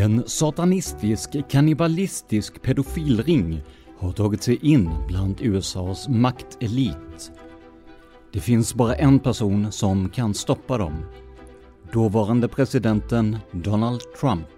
En 0.00 0.22
satanistisk, 0.26 1.30
kannibalistisk 1.48 2.62
pedofilring 2.62 3.62
har 3.98 4.12
tagit 4.12 4.42
sig 4.42 4.64
in 4.64 4.90
bland 5.08 5.40
USAs 5.40 6.08
maktelit. 6.08 7.32
Det 8.32 8.40
finns 8.40 8.74
bara 8.74 8.94
en 8.94 9.18
person 9.18 9.72
som 9.72 10.08
kan 10.08 10.34
stoppa 10.34 10.78
dem. 10.78 11.04
Dåvarande 11.92 12.48
presidenten 12.48 13.38
Donald 13.52 14.00
Trump. 14.20 14.48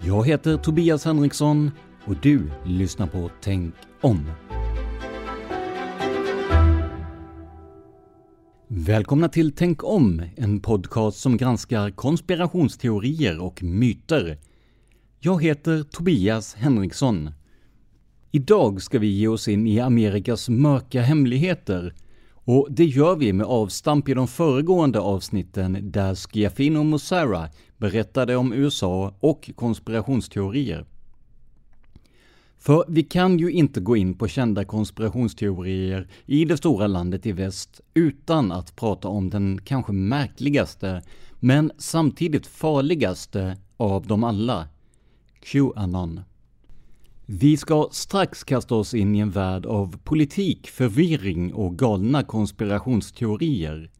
Jag 0.00 0.26
heter 0.26 0.56
Tobias 0.56 1.04
Henriksson 1.04 1.70
och 2.04 2.16
du 2.22 2.50
lyssnar 2.64 3.06
på 3.06 3.30
Tänk 3.40 3.74
om. 4.00 4.30
Välkomna 8.68 9.28
till 9.28 9.52
Tänk 9.52 9.84
om, 9.84 10.22
en 10.36 10.60
podcast 10.60 11.20
som 11.20 11.36
granskar 11.36 11.90
konspirationsteorier 11.90 13.42
och 13.42 13.62
myter. 13.62 14.38
Jag 15.20 15.42
heter 15.42 15.82
Tobias 15.82 16.54
Henriksson. 16.54 17.30
Idag 18.30 18.82
ska 18.82 18.98
vi 18.98 19.06
ge 19.06 19.28
oss 19.28 19.48
in 19.48 19.66
i 19.66 19.80
Amerikas 19.80 20.48
mörka 20.48 21.02
hemligheter 21.02 21.94
och 22.34 22.68
det 22.70 22.84
gör 22.84 23.16
vi 23.16 23.32
med 23.32 23.46
avstamp 23.46 24.08
i 24.08 24.14
de 24.14 24.28
föregående 24.28 25.00
avsnitten 25.00 25.78
där 25.82 26.14
Schiaffino 26.14 26.82
Mussara 26.82 27.48
berättade 27.76 28.36
om 28.36 28.52
USA 28.52 29.14
och 29.20 29.50
konspirationsteorier. 29.56 30.86
För 32.64 32.84
vi 32.88 33.02
kan 33.02 33.38
ju 33.38 33.50
inte 33.50 33.80
gå 33.80 33.96
in 33.96 34.14
på 34.14 34.28
kända 34.28 34.64
konspirationsteorier 34.64 36.08
i 36.26 36.44
det 36.44 36.56
stora 36.56 36.86
landet 36.86 37.26
i 37.26 37.32
väst 37.32 37.80
utan 37.94 38.52
att 38.52 38.76
prata 38.76 39.08
om 39.08 39.30
den 39.30 39.60
kanske 39.64 39.92
märkligaste, 39.92 41.02
men 41.40 41.72
samtidigt 41.78 42.46
farligaste 42.46 43.56
av 43.76 44.06
dem 44.06 44.24
alla, 44.24 44.68
Qanon. 45.40 46.20
Vi 47.26 47.56
ska 47.56 47.88
strax 47.92 48.44
kasta 48.44 48.74
oss 48.74 48.94
in 48.94 49.14
i 49.14 49.18
en 49.18 49.30
värld 49.30 49.66
av 49.66 49.98
politik, 50.04 50.66
förvirring 50.66 51.54
och 51.54 51.78
galna 51.78 52.22
konspirationsteorier. 52.22 53.90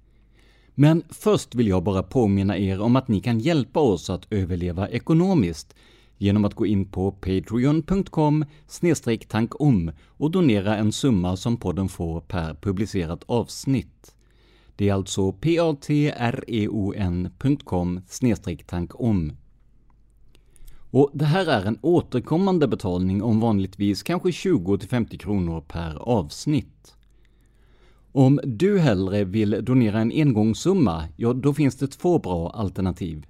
Men 0.74 1.02
först 1.10 1.54
vill 1.54 1.68
jag 1.68 1.82
bara 1.82 2.02
påminna 2.02 2.58
er 2.58 2.80
om 2.80 2.96
att 2.96 3.08
ni 3.08 3.20
kan 3.20 3.38
hjälpa 3.38 3.80
oss 3.80 4.10
att 4.10 4.26
överleva 4.32 4.88
ekonomiskt 4.88 5.74
genom 6.18 6.44
att 6.44 6.54
gå 6.54 6.66
in 6.66 6.84
på 6.84 7.12
patreon.com 7.12 8.44
tankom 9.28 9.90
och 10.06 10.30
donera 10.30 10.76
en 10.76 10.92
summa 10.92 11.36
som 11.36 11.56
podden 11.56 11.88
får 11.88 12.20
per 12.20 12.54
publicerat 12.54 13.24
avsnitt. 13.26 14.14
Det 14.76 14.88
är 14.88 14.94
alltså 14.94 15.32
patreon.com 15.32 15.90
tankom. 18.66 19.32
Och 20.90 21.10
det 21.14 21.24
här 21.24 21.46
är 21.46 21.64
en 21.64 21.78
återkommande 21.82 22.68
betalning 22.68 23.22
om 23.22 23.40
vanligtvis 23.40 24.02
kanske 24.02 24.28
20-50 24.28 25.18
kronor 25.18 25.60
per 25.60 25.96
avsnitt. 25.96 26.96
Om 28.12 28.40
du 28.44 28.78
hellre 28.78 29.24
vill 29.24 29.64
donera 29.64 30.00
en 30.00 30.12
engångssumma, 30.12 31.04
ja 31.16 31.32
då 31.32 31.54
finns 31.54 31.76
det 31.76 31.86
två 31.86 32.18
bra 32.18 32.50
alternativ. 32.50 33.26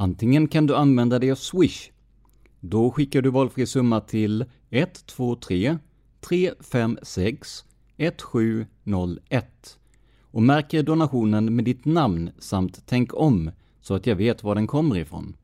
Antingen 0.00 0.48
kan 0.48 0.66
du 0.66 0.76
använda 0.76 1.18
dig 1.18 1.30
av 1.32 1.36
Swish. 1.36 1.90
Då 2.60 2.90
skickar 2.90 3.22
du 3.22 3.30
valfri 3.30 3.66
summa 3.66 4.00
till 4.00 4.44
123 4.70 5.78
356 6.20 7.64
1701 7.96 9.78
och 10.20 10.42
märker 10.42 10.82
donationen 10.82 11.56
med 11.56 11.64
ditt 11.64 11.84
namn 11.84 12.30
samt 12.38 12.82
tänk 12.86 13.14
om 13.14 13.50
så 13.80 13.94
att 13.94 14.06
jag 14.06 14.16
vet 14.16 14.42
var 14.42 14.54
den 14.54 14.66
kommer 14.66 14.98
ifrån. 14.98 15.36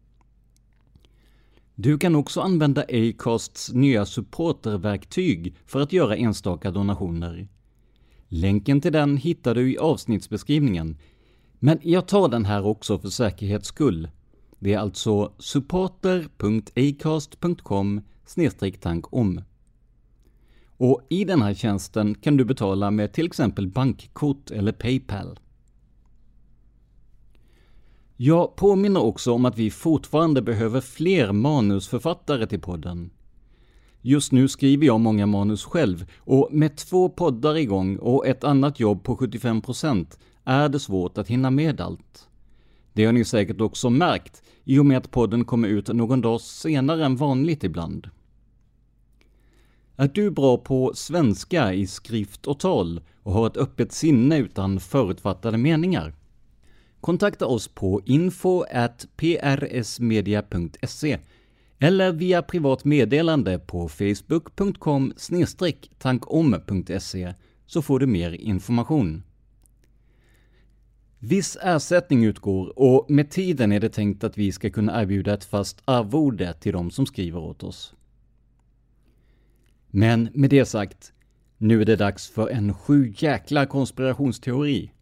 Du 1.75 1.99
kan 1.99 2.15
också 2.15 2.41
använda 2.41 2.83
Acasts 2.83 3.73
nya 3.73 4.07
supporterverktyg 4.07 5.55
för 5.67 5.81
att 5.81 5.93
göra 5.93 6.17
enstaka 6.17 6.71
donationer. 6.71 7.49
Länken 8.29 8.81
till 8.81 8.93
den 8.93 9.17
hittar 9.17 9.55
du 9.55 9.73
i 9.73 9.79
avsnittsbeskrivningen, 9.79 10.97
men 11.59 11.79
jag 11.83 12.09
tar 12.09 12.29
den 12.29 12.45
här 12.45 12.67
också 12.67 12.99
för 12.99 13.09
säkerhets 13.09 13.69
skull. 13.69 14.09
Det 14.65 14.73
är 14.73 14.79
alltså 14.79 15.33
supporter.acast.com 15.39 18.01
tankom. 18.81 19.41
Och 20.77 21.01
i 21.09 21.25
den 21.25 21.43
här 21.43 21.55
tjänsten 21.55 22.15
kan 22.15 22.37
du 22.37 22.45
betala 22.45 22.91
med 22.91 23.13
till 23.13 23.27
exempel 23.27 23.69
bankkort 23.69 24.51
eller 24.51 24.73
Paypal. 24.73 25.41
Jag 28.17 28.57
påminner 28.57 29.03
också 29.03 29.33
om 29.33 29.45
att 29.45 29.59
vi 29.59 29.71
fortfarande 29.71 30.43
behöver 30.43 30.81
fler 30.81 31.33
manusförfattare 31.33 32.47
till 32.47 32.61
podden. 32.61 33.11
Just 34.01 34.33
nu 34.33 34.49
skriver 34.49 34.87
jag 34.87 35.01
många 35.01 35.27
manus 35.27 35.65
själv 35.65 36.11
och 36.19 36.49
med 36.53 36.77
två 36.77 37.09
poddar 37.09 37.57
igång 37.57 37.97
och 37.97 38.27
ett 38.27 38.45
annat 38.45 38.81
jobb 38.81 39.03
på 39.03 39.17
75% 39.17 40.19
är 40.45 40.69
det 40.69 40.81
svårt 40.81 41.19
att 41.19 41.29
hinna 41.29 41.51
med 41.51 41.81
allt. 41.81 42.29
Det 42.95 43.05
har 43.05 43.13
ni 43.13 43.25
säkert 43.25 43.61
också 43.61 43.91
märkt 43.91 44.43
i 44.65 44.79
och 44.79 44.87
med 44.87 44.99
att 44.99 45.11
podden 45.11 45.45
kommer 45.45 45.69
ut 45.69 45.89
någon 45.89 46.21
dag 46.21 46.41
senare 46.41 47.05
än 47.05 47.17
vanligt 47.17 47.65
ibland. 47.65 48.11
Är 49.97 50.11
du 50.15 50.31
bra 50.31 50.59
på 50.59 50.93
svenska 50.95 51.75
i 51.75 51.87
skrift 51.87 52.47
och 52.47 52.61
tal 52.61 53.01
och 53.23 53.33
har 53.33 53.47
ett 53.47 53.57
öppet 53.57 53.93
sinne 53.93 54.39
utan 54.39 54.81
förutfattade 54.81 55.59
meningar? 55.59 56.15
Kontakta 57.01 57.47
oss 57.47 57.69
på 57.69 58.03
info 58.05 58.65
prsmedia.se 59.17 61.19
eller 61.79 62.13
via 62.13 62.43
privat 62.43 62.85
meddelande 62.85 63.59
på 63.59 63.89
facebook.com 63.89 65.13
tankom.se 65.99 67.35
så 67.67 67.83
får 67.83 67.99
du 67.99 68.07
mer 68.07 68.31
information. 68.31 69.23
Viss 71.27 71.57
ersättning 71.63 72.25
utgår 72.25 72.79
och 72.79 73.11
med 73.11 73.31
tiden 73.31 73.73
är 73.73 73.81
det 73.81 73.89
tänkt 73.89 74.25
att 74.25 74.39
vi 74.39 74.53
ska 74.53 74.71
kunna 74.71 75.03
erbjuda 75.03 75.35
ett 75.35 75.45
fast 75.45 75.83
arvode 75.85 76.53
till 76.53 76.73
de 76.73 76.91
som 76.91 77.07
skriver 77.07 77.39
åt 77.41 77.63
oss. 77.63 77.95
Men 79.87 80.29
med 80.35 80.51
det 80.51 80.65
sagt, 80.65 81.13
nu 81.59 81.81
är 81.81 81.85
det 81.85 81.97
dags 81.97 82.29
för 82.29 82.49
en 82.49 82.75
sju 82.75 83.15
jäkla 83.17 83.67
konspirationsteori. 83.67 84.93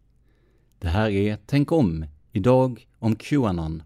Det 0.79 0.87
här 0.87 1.09
är 1.09 1.37
Tänk 1.45 1.71
om, 1.71 2.05
idag 2.31 2.87
om 2.99 3.15
Qanon. 3.15 3.83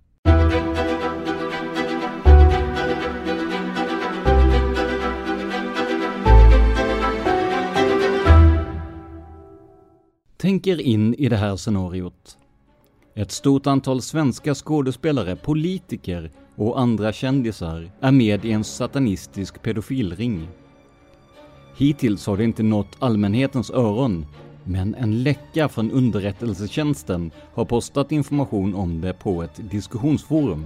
Tänk 10.40 10.68
er 10.68 10.82
in 10.82 11.14
i 11.14 11.30
det 11.30 11.36
här 11.36 11.56
scenariot. 11.56 12.38
Ett 13.16 13.32
stort 13.32 13.68
antal 13.68 14.02
svenska 14.02 14.56
skådespelare, 14.56 15.36
politiker 15.36 16.32
och 16.56 16.80
andra 16.80 17.14
kändisar 17.14 17.92
är 18.00 18.12
med 18.12 18.46
i 18.46 18.52
en 18.52 18.64
satanistisk 18.64 19.62
pedofilring. 19.62 20.48
Hittills 21.78 22.28
har 22.28 22.38
det 22.38 22.44
inte 22.44 22.64
nått 22.64 22.96
allmänhetens 23.00 23.72
öron, 23.72 24.26
men 24.64 24.96
en 24.96 25.24
läcka 25.24 25.70
från 25.70 25.92
underrättelsetjänsten 25.92 27.32
har 27.54 27.66
postat 27.66 28.12
information 28.12 28.76
om 28.76 29.02
det 29.02 29.14
på 29.14 29.44
ett 29.44 29.72
diskussionsforum. 29.72 30.66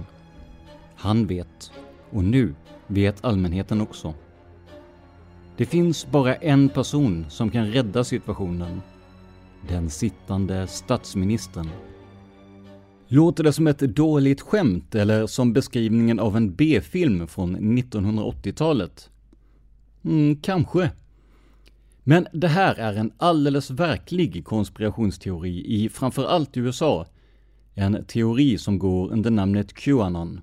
Han 0.96 1.26
vet, 1.26 1.72
och 2.10 2.24
nu 2.24 2.54
vet 2.86 3.24
allmänheten 3.24 3.80
också. 3.80 4.14
Det 5.56 5.66
finns 5.66 6.06
bara 6.10 6.34
en 6.34 6.68
person 6.68 7.26
som 7.28 7.50
kan 7.50 7.66
rädda 7.72 8.04
situationen. 8.04 8.82
Den 9.68 9.90
sittande 9.90 10.66
statsministern. 10.66 11.68
Låter 13.08 13.44
det 13.44 13.52
som 13.52 13.66
ett 13.66 13.78
dåligt 13.78 14.40
skämt 14.40 14.94
eller 14.94 15.26
som 15.26 15.52
beskrivningen 15.52 16.20
av 16.20 16.36
en 16.36 16.54
B-film 16.54 17.28
från 17.28 17.56
1980-talet? 17.56 19.10
Mm, 20.04 20.36
kanske. 20.36 20.90
Men 22.02 22.26
det 22.32 22.48
här 22.48 22.74
är 22.74 22.94
en 22.94 23.12
alldeles 23.16 23.70
verklig 23.70 24.44
konspirationsteori 24.44 25.64
i 25.66 25.88
framförallt 25.88 26.56
USA. 26.56 27.06
En 27.74 28.04
teori 28.04 28.58
som 28.58 28.78
går 28.78 29.12
under 29.12 29.30
namnet 29.30 29.74
Qanon. 29.74 30.40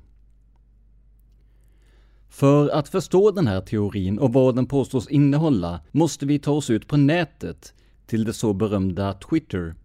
För 2.30 2.70
att 2.70 2.90
förstå 2.90 3.32
den 3.32 3.48
här 3.48 3.62
teorin 3.62 4.20
och 4.20 4.34
vad 4.34 4.56
den 4.56 4.66
påstås 4.66 5.08
innehålla 5.08 5.80
måste 5.92 6.26
vi 6.26 6.40
ta 6.40 6.52
oss 6.52 6.70
ut 6.70 6.88
på 6.88 6.98
nätet 6.98 7.74
till 8.10 8.24
det 8.24 8.34
så 8.34 8.54
berömda 8.54 9.14
Twitter. 9.14 9.76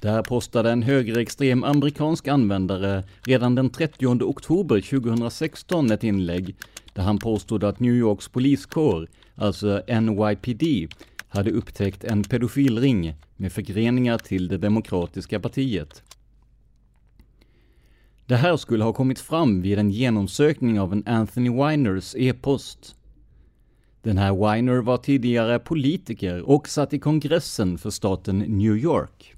Där 0.00 0.22
postade 0.22 0.70
en 0.70 0.82
högerextrem 0.82 1.64
amerikansk 1.64 2.28
användare 2.28 3.04
redan 3.22 3.54
den 3.54 3.70
30 3.70 4.06
oktober 4.06 4.80
2016 4.80 5.90
ett 5.90 6.04
inlägg 6.04 6.56
där 6.92 7.02
han 7.02 7.18
påstod 7.18 7.64
att 7.64 7.80
New 7.80 7.94
Yorks 7.94 8.28
poliskår, 8.28 9.08
alltså 9.34 9.82
NYPD, 10.00 10.92
hade 11.28 11.50
upptäckt 11.50 12.04
en 12.04 12.22
pedofilring 12.22 13.14
med 13.36 13.52
förgreningar 13.52 14.18
till 14.18 14.48
det 14.48 14.58
demokratiska 14.58 15.40
partiet. 15.40 16.02
Det 18.26 18.36
här 18.36 18.56
skulle 18.56 18.84
ha 18.84 18.92
kommit 18.92 19.18
fram 19.18 19.62
vid 19.62 19.78
en 19.78 19.90
genomsökning 19.90 20.80
av 20.80 20.92
en 20.92 21.06
Anthony 21.06 21.50
Winers 21.50 22.14
e-post. 22.18 22.96
Den 24.02 24.18
här 24.18 24.34
Weiner 24.34 24.80
var 24.80 24.96
tidigare 24.96 25.58
politiker 25.58 26.42
och 26.42 26.68
satt 26.68 26.92
i 26.92 26.98
kongressen 26.98 27.78
för 27.78 27.90
staten 27.90 28.38
New 28.38 28.76
York. 28.76 29.34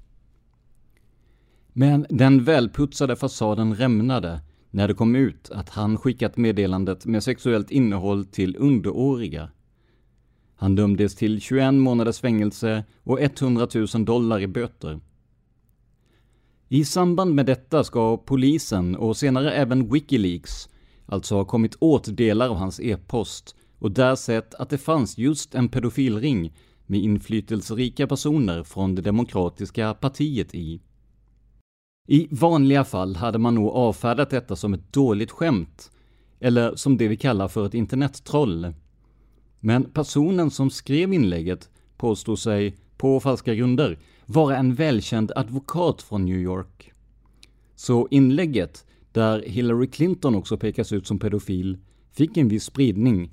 Men 1.73 2.05
den 2.09 2.43
välputsade 2.43 3.15
fasaden 3.15 3.75
rämnade 3.75 4.41
när 4.69 4.87
det 4.87 4.93
kom 4.93 5.15
ut 5.15 5.49
att 5.51 5.69
han 5.69 5.97
skickat 5.97 6.37
meddelandet 6.37 7.05
med 7.05 7.23
sexuellt 7.23 7.71
innehåll 7.71 8.25
till 8.25 8.55
underåriga. 8.59 9.49
Han 10.55 10.75
dömdes 10.75 11.15
till 11.15 11.41
21 11.41 11.73
månaders 11.73 12.19
fängelse 12.19 12.83
och 13.03 13.21
100 13.21 13.67
000 13.93 14.05
dollar 14.05 14.39
i 14.39 14.47
böter. 14.47 14.99
I 16.69 16.85
samband 16.85 17.35
med 17.35 17.45
detta 17.45 17.83
ska 17.83 18.17
polisen 18.17 18.95
och 18.95 19.17
senare 19.17 19.51
även 19.51 19.89
Wikileaks 19.89 20.69
alltså 21.05 21.35
ha 21.35 21.45
kommit 21.45 21.75
åt 21.79 22.17
delar 22.17 22.49
av 22.49 22.55
hans 22.55 22.79
e-post 22.79 23.55
och 23.83 23.91
där 23.91 24.15
sett 24.15 24.53
att 24.53 24.69
det 24.69 24.77
fanns 24.77 25.17
just 25.17 25.55
en 25.55 25.69
pedofilring 25.69 26.53
med 26.85 26.99
inflytelserika 26.99 28.07
personer 28.07 28.63
från 28.63 28.95
det 28.95 29.01
demokratiska 29.01 29.93
partiet 29.93 30.55
i. 30.55 30.81
I 32.07 32.27
vanliga 32.31 32.83
fall 32.83 33.15
hade 33.15 33.37
man 33.37 33.55
nog 33.55 33.69
avfärdat 33.69 34.29
detta 34.29 34.55
som 34.55 34.73
ett 34.73 34.93
dåligt 34.93 35.31
skämt, 35.31 35.91
eller 36.39 36.75
som 36.75 36.97
det 36.97 37.07
vi 37.07 37.17
kallar 37.17 37.47
för 37.47 37.65
ett 37.65 37.73
internettroll. 37.73 38.73
Men 39.59 39.83
personen 39.83 40.51
som 40.51 40.69
skrev 40.69 41.13
inlägget 41.13 41.69
påstod 41.97 42.39
sig, 42.39 42.77
på 42.97 43.19
falska 43.19 43.55
grunder, 43.55 43.99
vara 44.25 44.57
en 44.57 44.75
välkänd 44.75 45.31
advokat 45.35 46.01
från 46.01 46.25
New 46.25 46.39
York. 46.39 46.91
Så 47.75 48.07
inlägget, 48.11 48.85
där 49.11 49.41
Hillary 49.41 49.87
Clinton 49.87 50.35
också 50.35 50.57
pekas 50.57 50.93
ut 50.93 51.07
som 51.07 51.19
pedofil, 51.19 51.77
fick 52.11 52.37
en 52.37 52.47
viss 52.47 52.63
spridning. 52.63 53.31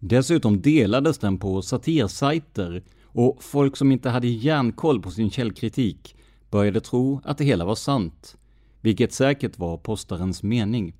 Dessutom 0.00 0.62
delades 0.62 1.18
den 1.18 1.38
på 1.38 1.62
satirsajter 1.62 2.82
och 3.04 3.42
folk 3.42 3.76
som 3.76 3.92
inte 3.92 4.10
hade 4.10 4.28
järnkoll 4.28 5.02
på 5.02 5.10
sin 5.10 5.30
källkritik 5.30 6.16
började 6.50 6.80
tro 6.80 7.20
att 7.24 7.38
det 7.38 7.44
hela 7.44 7.64
var 7.64 7.74
sant, 7.74 8.36
vilket 8.80 9.12
säkert 9.12 9.58
var 9.58 9.76
postarens 9.76 10.42
mening. 10.42 10.94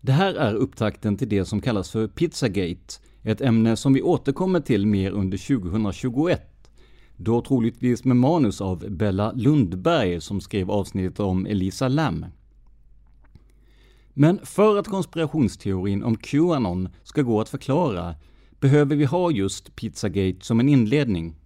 Det 0.00 0.12
här 0.12 0.34
är 0.34 0.54
upptakten 0.54 1.16
till 1.16 1.28
det 1.28 1.44
som 1.44 1.60
kallas 1.60 1.90
för 1.90 2.06
Pizzagate, 2.06 2.94
ett 3.22 3.40
ämne 3.40 3.76
som 3.76 3.92
vi 3.92 4.02
återkommer 4.02 4.60
till 4.60 4.86
mer 4.86 5.10
under 5.10 5.58
2021, 5.58 6.70
då 7.16 7.42
troligtvis 7.42 8.04
med 8.04 8.16
manus 8.16 8.60
av 8.60 8.90
Bella 8.90 9.32
Lundberg 9.32 10.20
som 10.20 10.40
skrev 10.40 10.70
avsnittet 10.70 11.20
om 11.20 11.46
Elisa 11.46 11.88
Lam. 11.88 12.26
Men 14.20 14.46
för 14.46 14.76
att 14.76 14.88
konspirationsteorin 14.88 16.02
om 16.02 16.16
Qanon 16.16 16.88
ska 17.02 17.22
gå 17.22 17.40
att 17.40 17.48
förklara 17.48 18.14
behöver 18.60 18.96
vi 18.96 19.04
ha 19.04 19.30
just 19.30 19.76
Pizzagate 19.76 20.44
som 20.44 20.60
en 20.60 20.68
inledning. 20.68 21.36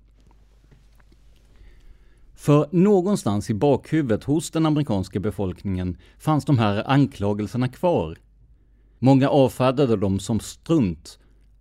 För 2.35 2.69
någonstans 2.71 3.50
i 3.50 3.55
bakhuvudet 3.55 4.25
hos 4.25 4.50
den 4.50 4.67
amerikanska 4.67 5.21
befolkningen 5.21 5.97
fanns 6.19 6.45
de 6.45 6.59
här 6.59 6.91
anklagelserna 6.91 7.69
kvar. 7.69 8.19
Många 8.99 9.29
avfärdade 9.29 9.97
dem 9.97 10.21
som 10.21 10.41
strunt. 10.41 11.19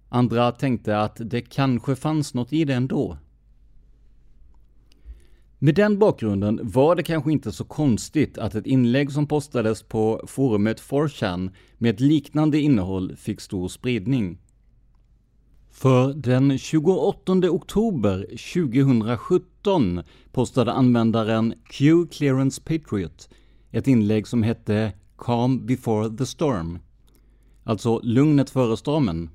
Andra 0.09 0.51
tänkte 0.51 0.99
att 0.99 1.17
det 1.19 1.41
kanske 1.41 1.95
fanns 1.95 2.33
något 2.33 2.53
i 2.53 2.65
det 2.65 2.73
ändå. 2.73 3.17
Med 5.63 5.75
den 5.75 5.99
bakgrunden 5.99 6.59
var 6.63 6.95
det 6.95 7.03
kanske 7.03 7.31
inte 7.31 7.51
så 7.51 7.63
konstigt 7.63 8.37
att 8.37 8.55
ett 8.55 8.65
inlägg 8.65 9.11
som 9.11 9.27
postades 9.27 9.83
på 9.83 10.23
forumet 10.27 10.81
4chan 10.81 11.51
med 11.77 11.93
ett 11.93 11.99
liknande 11.99 12.59
innehåll 12.59 13.15
fick 13.15 13.41
stor 13.41 13.67
spridning. 13.67 14.37
För 15.71 16.13
den 16.13 16.57
28 16.57 17.33
oktober 17.33 18.25
2017 18.53 20.03
postade 20.31 20.71
användaren 20.71 21.53
Q 21.69 22.07
Clearance 22.11 22.61
Patriot 22.61 23.29
ett 23.71 23.87
inlägg 23.87 24.27
som 24.27 24.43
hette 24.43 24.93
“Calm 25.17 25.65
before 25.65 26.17
the 26.17 26.25
storm”, 26.25 26.79
alltså 27.63 27.99
lugnet 28.03 28.49
före 28.49 28.77
stormen. 28.77 29.29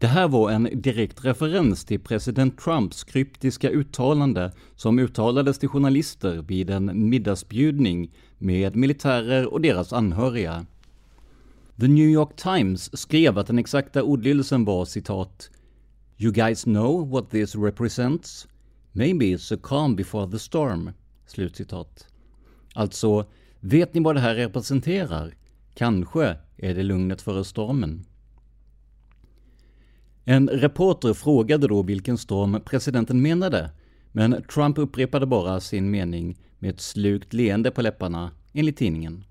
Det 0.00 0.06
här 0.06 0.28
var 0.28 0.50
en 0.50 0.68
direkt 0.74 1.24
referens 1.24 1.84
till 1.84 2.00
president 2.00 2.58
Trumps 2.58 3.04
kryptiska 3.04 3.70
uttalande 3.70 4.52
som 4.76 4.98
uttalades 4.98 5.58
till 5.58 5.68
journalister 5.68 6.42
vid 6.42 6.70
en 6.70 7.08
middagsbjudning 7.08 8.14
med 8.38 8.76
militärer 8.76 9.52
och 9.52 9.60
deras 9.60 9.92
anhöriga. 9.92 10.66
The 11.80 11.88
New 11.88 12.08
York 12.08 12.36
Times 12.36 12.98
skrev 13.00 13.38
att 13.38 13.46
den 13.46 13.58
exakta 13.58 14.02
ordlydelsen 14.02 14.64
var 14.64 14.84
citat 14.84 15.50
“You 16.16 16.32
guys 16.32 16.64
know 16.64 17.10
what 17.10 17.30
this 17.30 17.54
represents? 17.54 18.46
Maybe 18.92 19.24
it's 19.24 19.54
a 19.54 19.58
calm 19.62 19.96
before 19.96 20.30
the 20.30 20.38
storm.” 20.38 20.90
Slutcitat. 21.26 22.06
Alltså, 22.74 23.26
vet 23.60 23.94
ni 23.94 24.00
vad 24.00 24.16
det 24.16 24.20
här 24.20 24.34
representerar? 24.34 25.34
Kanske 25.74 26.36
är 26.56 26.74
det 26.74 26.82
lugnet 26.82 27.22
före 27.22 27.44
stormen. 27.44 28.04
En 30.30 30.48
reporter 30.48 31.14
frågade 31.14 31.68
då 31.68 31.82
vilken 31.82 32.18
storm 32.18 32.60
presidenten 32.64 33.22
menade, 33.22 33.70
men 34.12 34.42
Trump 34.54 34.78
upprepade 34.78 35.26
bara 35.26 35.60
sin 35.60 35.90
mening 35.90 36.38
med 36.58 36.70
ett 36.70 36.80
slukt 36.80 37.32
leende 37.32 37.70
på 37.70 37.82
läpparna, 37.82 38.30
enligt 38.52 38.76
tidningen. 38.76 39.24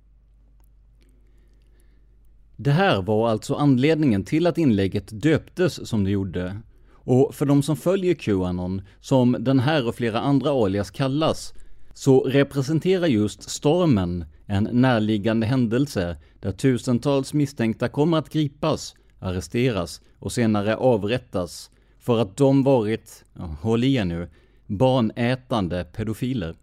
Det 2.56 2.72
här 2.72 3.02
var 3.02 3.30
alltså 3.30 3.56
anledningen 3.56 4.24
till 4.24 4.48
att 4.48 4.58
inlägget 4.58 5.22
döptes 5.22 5.90
som 5.90 6.04
det 6.04 6.12
gjorde. 6.12 6.58
Och 6.92 7.36
för 7.36 7.46
de 7.46 7.64
som 7.64 7.78
följer 7.78 8.14
Qanon, 8.14 8.82
som 9.00 9.38
den 9.40 9.60
här 9.60 9.88
och 9.88 9.96
flera 9.96 10.20
andra 10.20 10.52
alias 10.52 10.92
kallas, 10.92 11.54
så 11.94 12.20
representerar 12.20 13.08
just 13.08 13.50
stormen 13.50 14.26
en 14.46 14.70
närliggande 14.72 15.48
händelse 15.48 16.18
där 16.40 16.52
tusentals 16.52 17.34
misstänkta 17.34 17.90
kommer 17.90 18.18
att 18.18 18.30
gripas, 18.30 18.96
arresteras 19.20 20.02
och 20.20 20.32
senare 20.32 20.76
avrättas 20.76 21.72
för 22.00 22.20
att 22.20 22.38
de 22.38 22.64
varit, 22.64 23.26
håll 23.62 23.84
i 23.84 23.96
er 23.96 24.06
nu, 24.06 24.30
barnätande 24.66 25.84
pedofiler. 25.84 26.56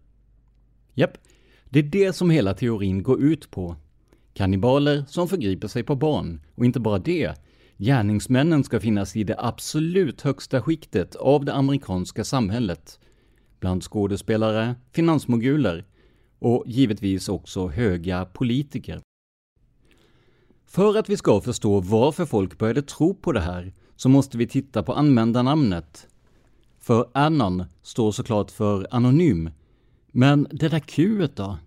Japp, 0.94 1.18
det 1.64 1.78
är 1.78 1.82
det 1.82 2.12
som 2.12 2.30
hela 2.30 2.54
teorin 2.54 3.02
går 3.02 3.22
ut 3.22 3.50
på. 3.50 3.76
Kannibaler 4.32 5.04
som 5.08 5.28
förgriper 5.28 5.68
sig 5.68 5.82
på 5.82 5.94
barn, 5.94 6.40
och 6.54 6.64
inte 6.64 6.80
bara 6.80 6.98
det. 6.98 7.34
Gärningsmännen 7.76 8.64
ska 8.64 8.80
finnas 8.80 9.16
i 9.16 9.24
det 9.24 9.36
absolut 9.38 10.20
högsta 10.20 10.62
skiktet 10.62 11.14
av 11.14 11.44
det 11.44 11.54
amerikanska 11.54 12.24
samhället. 12.24 13.00
Bland 13.60 13.82
skådespelare, 13.82 14.74
finansmoguler 14.92 15.84
och 16.38 16.64
givetvis 16.66 17.28
också 17.28 17.68
höga 17.68 18.24
politiker. 18.24 19.00
För 20.74 20.98
att 20.98 21.08
vi 21.08 21.16
ska 21.16 21.40
förstå 21.40 21.80
varför 21.80 22.26
folk 22.26 22.58
började 22.58 22.82
tro 22.82 23.14
på 23.14 23.32
det 23.32 23.40
här 23.40 23.72
så 23.96 24.08
måste 24.08 24.38
vi 24.38 24.46
titta 24.46 24.82
på 24.82 24.92
användarnamnet. 24.92 26.06
För 26.78 27.08
Anon 27.14 27.64
står 27.82 28.12
såklart 28.12 28.50
för 28.50 28.86
anonym. 28.90 29.50
Men 30.06 30.46
det 30.50 30.68
där 30.68 30.78
Q 30.78 31.28
då? 31.34 31.58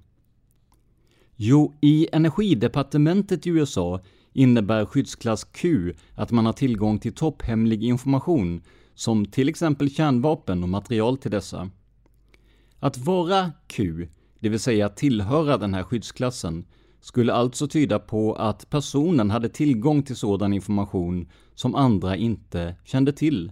Jo, 1.36 1.74
i 1.82 2.08
energidepartementet 2.12 3.48
i 3.48 3.50
USA 3.50 4.02
innebär 4.34 4.86
skyddsklass 4.86 5.44
Q 5.44 5.94
att 6.16 6.32
man 6.32 6.46
har 6.46 6.54
tillgång 6.54 7.00
till 7.00 7.14
topphemlig 7.14 7.84
information, 7.84 8.62
som 8.96 9.26
till 9.26 9.50
exempel 9.50 9.90
kärnvapen 9.90 10.64
och 10.64 10.70
material 10.70 11.18
till 11.18 11.32
dessa. 11.32 11.70
Att 12.80 12.98
vara 12.98 13.52
Q, 13.68 14.08
det 14.40 14.50
vill 14.50 14.60
säga 14.60 14.90
tillhöra 14.90 15.58
den 15.58 15.74
här 15.74 15.84
skyddsklassen, 15.84 16.66
skulle 17.02 17.34
alltså 17.34 17.68
tyda 17.68 18.00
på 18.00 18.34
att 18.34 18.70
personen 18.70 19.32
hade 19.32 19.50
tillgång 19.50 20.04
till 20.04 20.16
sådan 20.16 20.54
information 20.54 21.28
som 21.56 21.76
andra 21.76 22.16
inte 22.16 22.76
kände 22.84 23.14
till. 23.14 23.52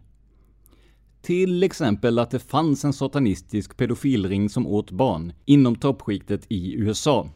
Till 1.21 1.63
exempel 1.63 2.19
att 2.19 2.31
det 2.31 2.39
fanns 2.39 2.85
en 2.85 2.93
satanistisk 2.93 3.77
pedofilring 3.77 4.49
som 4.49 4.67
åt 4.67 4.91
barn 4.91 5.33
inom 5.45 5.75
toppskiktet 5.75 6.45
i 6.49 6.73
USA. 6.73 7.29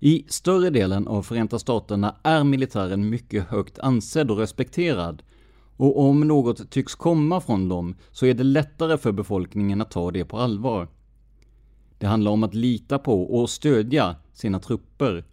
I 0.00 0.24
större 0.28 0.70
delen 0.70 1.08
av 1.08 1.22
Förenta 1.22 1.58
Staterna 1.58 2.16
är 2.22 2.44
militären 2.44 3.10
mycket 3.10 3.48
högt 3.48 3.78
ansedd 3.78 4.30
och 4.30 4.38
respekterad, 4.38 5.22
och 5.76 6.00
om 6.00 6.20
något 6.20 6.70
tycks 6.70 6.94
komma 6.94 7.40
från 7.40 7.68
dem 7.68 7.94
så 8.10 8.26
är 8.26 8.34
det 8.34 8.44
lättare 8.44 8.98
för 8.98 9.12
befolkningen 9.12 9.80
att 9.80 9.90
ta 9.90 10.10
det 10.10 10.24
på 10.24 10.38
allvar. 10.38 10.88
Det 12.00 12.06
handlar 12.06 12.30
om 12.30 12.42
att 12.42 12.54
lita 12.54 12.98
på 12.98 13.22
och 13.22 13.50
stödja 13.50 14.16
sina 14.32 14.60
trupper, 14.60 15.24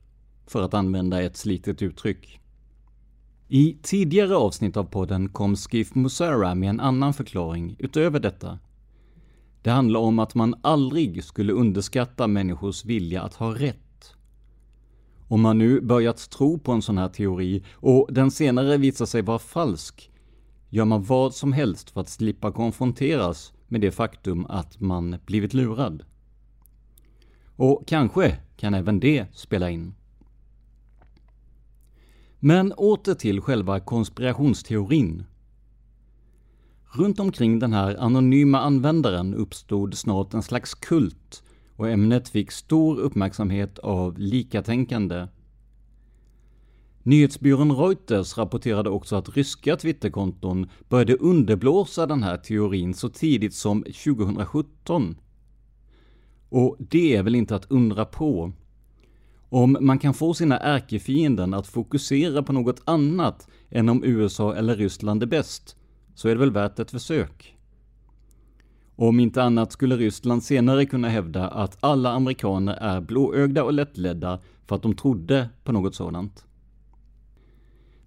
för 0.48 0.62
att 0.62 0.74
använda 0.74 1.22
ett 1.22 1.38
slitet 1.38 1.82
uttryck. 1.82 2.40
I 3.48 3.78
tidigare 3.82 4.36
avsnitt 4.36 4.78
av 4.78 4.84
podden 4.84 5.30
kom 5.30 5.56
Skif 5.56 5.96
Musara 5.96 6.56
med 6.56 6.70
en 6.70 6.80
annan 6.80 7.14
förklaring 7.14 7.76
utöver 7.80 8.20
detta. 8.20 8.60
Det 9.62 9.70
handlar 9.70 10.00
om 10.00 10.20
att 10.20 10.36
man 10.36 10.56
aldrig 10.62 11.24
skulle 11.24 11.54
underskatta 11.54 12.28
människors 12.28 12.86
vilja 12.86 13.22
att 13.22 13.36
ha 13.36 13.56
rätt. 13.56 14.14
Om 15.28 15.42
man 15.42 15.58
nu 15.58 15.82
börjat 15.82 16.30
tro 16.30 16.60
på 16.60 16.72
en 16.72 16.82
sån 16.82 16.98
här 16.98 17.10
teori 17.10 17.64
och 17.74 18.08
den 18.12 18.32
senare 18.32 18.78
visar 18.78 19.06
sig 19.06 19.22
vara 19.22 19.40
falsk, 19.40 20.12
gör 20.70 20.86
man 20.86 21.04
vad 21.04 21.36
som 21.36 21.54
helst 21.54 21.90
för 21.90 22.02
att 22.02 22.10
slippa 22.10 22.52
konfronteras 22.52 23.54
med 23.68 23.82
det 23.82 23.92
faktum 23.92 24.46
att 24.46 24.80
man 24.80 25.16
blivit 25.26 25.54
lurad. 25.54 26.04
Och 27.58 27.84
kanske 27.88 28.38
kan 28.56 28.74
även 28.74 29.00
det 29.00 29.26
spela 29.34 29.70
in. 29.70 29.94
Men 32.40 32.74
åter 32.74 33.14
till 33.14 33.42
själva 33.42 33.80
konspirationsteorin. 33.80 35.24
Runt 36.94 37.20
omkring 37.20 37.60
den 37.60 37.74
här 37.74 37.96
anonyma 37.96 38.60
användaren 38.60 39.34
uppstod 39.34 39.98
snart 39.98 40.34
en 40.34 40.44
slags 40.44 40.74
kult 40.74 41.44
och 41.76 41.90
ämnet 41.90 42.30
fick 42.30 42.52
stor 42.52 43.00
uppmärksamhet 43.00 43.80
av 43.80 44.18
likatänkande. 44.18 45.28
Nyhetsbyrån 47.04 47.72
Reuters 47.72 48.38
rapporterade 48.38 48.90
också 48.90 49.16
att 49.16 49.38
ryska 49.38 49.76
Twitterkonton 49.76 50.70
började 50.90 51.16
underblåsa 51.16 52.06
den 52.06 52.24
här 52.24 52.38
teorin 52.38 52.94
så 52.94 53.10
tidigt 53.10 53.54
som 53.54 53.84
2017. 53.84 55.16
Och 56.50 56.76
det 56.80 57.16
är 57.16 57.24
väl 57.24 57.36
inte 57.36 57.56
att 57.56 57.72
undra 57.72 58.06
på. 58.06 58.52
Om 59.50 59.78
man 59.82 60.00
kan 60.00 60.14
få 60.14 60.34
sina 60.34 60.60
ärkefienden 60.60 61.54
att 61.54 61.68
fokusera 61.68 62.44
på 62.44 62.54
något 62.54 62.82
annat 62.86 63.48
än 63.70 63.90
om 63.90 64.04
USA 64.04 64.56
eller 64.56 64.76
Ryssland 64.76 65.24
är 65.24 65.28
bäst, 65.28 65.76
så 66.16 66.28
är 66.28 66.34
det 66.36 66.40
väl 66.40 66.52
värt 66.52 66.80
ett 66.80 66.92
försök. 66.92 67.58
Om 68.96 69.20
inte 69.20 69.44
annat 69.44 69.72
skulle 69.72 69.98
Ryssland 69.98 70.44
senare 70.44 70.86
kunna 70.86 71.10
hävda 71.10 71.48
att 71.48 71.78
alla 71.80 72.12
amerikaner 72.12 72.74
är 72.74 73.02
blåögda 73.02 73.64
och 73.64 73.74
lättledda 73.74 74.40
för 74.66 74.76
att 74.76 74.82
de 74.82 74.96
trodde 74.96 75.50
på 75.64 75.72
något 75.72 75.96
sådant. 75.96 76.46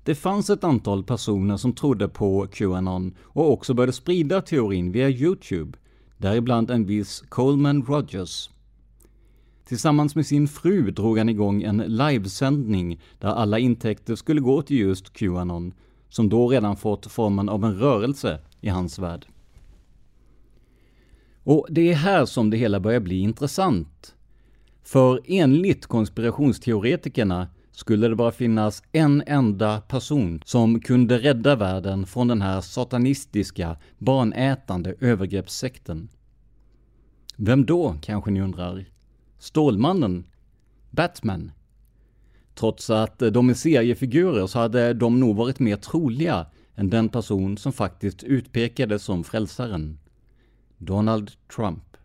Det 0.05 0.15
fanns 0.15 0.51
ett 0.51 0.65
antal 0.65 1.05
personer 1.05 1.57
som 1.57 1.73
trodde 1.73 2.09
på 2.09 2.47
Qanon 2.53 3.15
och 3.21 3.53
också 3.53 3.75
började 3.75 3.93
sprida 3.93 4.41
teorin 4.41 4.93
via 4.93 5.09
Youtube, 5.11 5.79
däribland 6.21 6.71
en 6.71 6.87
viss 6.87 7.21
Coleman 7.29 7.83
Rogers. 7.83 8.51
Tillsammans 9.65 10.15
med 10.15 10.27
sin 10.27 10.49
fru 10.49 10.91
drog 10.91 11.19
han 11.19 11.29
igång 11.29 11.63
en 11.63 11.77
livesändning 11.77 13.01
där 13.19 13.29
alla 13.29 13.59
intäkter 13.59 14.15
skulle 14.15 14.41
gå 14.41 14.63
till 14.63 14.79
just 14.79 15.13
Qanon, 15.13 15.75
som 16.09 16.29
då 16.29 16.49
redan 16.49 16.77
fått 16.77 17.07
formen 17.07 17.49
av 17.49 17.65
en 17.65 17.79
rörelse 17.79 18.39
i 18.61 18.69
hans 18.69 18.99
värld. 18.99 19.27
Och 21.45 21.67
det 21.71 21.91
är 21.91 21.95
här 21.95 22.27
som 22.27 22.51
det 22.51 22.57
hela 22.57 22.81
börjar 22.81 23.01
bli 23.01 23.19
intressant. 23.19 24.15
För 24.83 25.21
enligt 25.27 25.87
konspirationsteoretikerna 25.87 27.49
skulle 27.81 28.09
det 28.09 28.17
bara 28.17 28.33
finnas 28.33 28.83
en 28.93 29.23
enda 29.27 29.81
person 29.81 30.43
som 30.45 30.81
kunde 30.81 31.19
rädda 31.19 31.57
världen 31.57 32.07
från 32.07 32.29
den 32.29 32.43
här 32.43 32.61
satanistiska, 32.61 33.77
barnätande 33.99 34.95
övergreppssekten. 35.01 36.09
Vem 37.37 37.67
då, 37.67 37.97
kanske 38.01 38.31
ni 38.31 38.41
undrar? 38.41 38.85
Stålmannen? 39.39 40.25
Batman? 40.91 41.53
Trots 42.55 42.91
att 42.91 43.19
de 43.19 43.51
är 43.51 43.55
seriefigurer 43.55 44.47
så 44.47 44.59
hade 44.59 44.95
de 44.95 45.21
nog 45.21 45.37
varit 45.37 45.59
mer 45.59 45.77
troliga 45.77 46.47
än 46.75 46.91
den 46.91 47.09
person 47.09 47.57
som 47.57 47.73
faktiskt 47.73 48.23
utpekades 48.23 49.03
som 49.03 49.25
frälsaren. 49.25 49.99
Donald 50.79 51.31
Trump. 51.57 51.97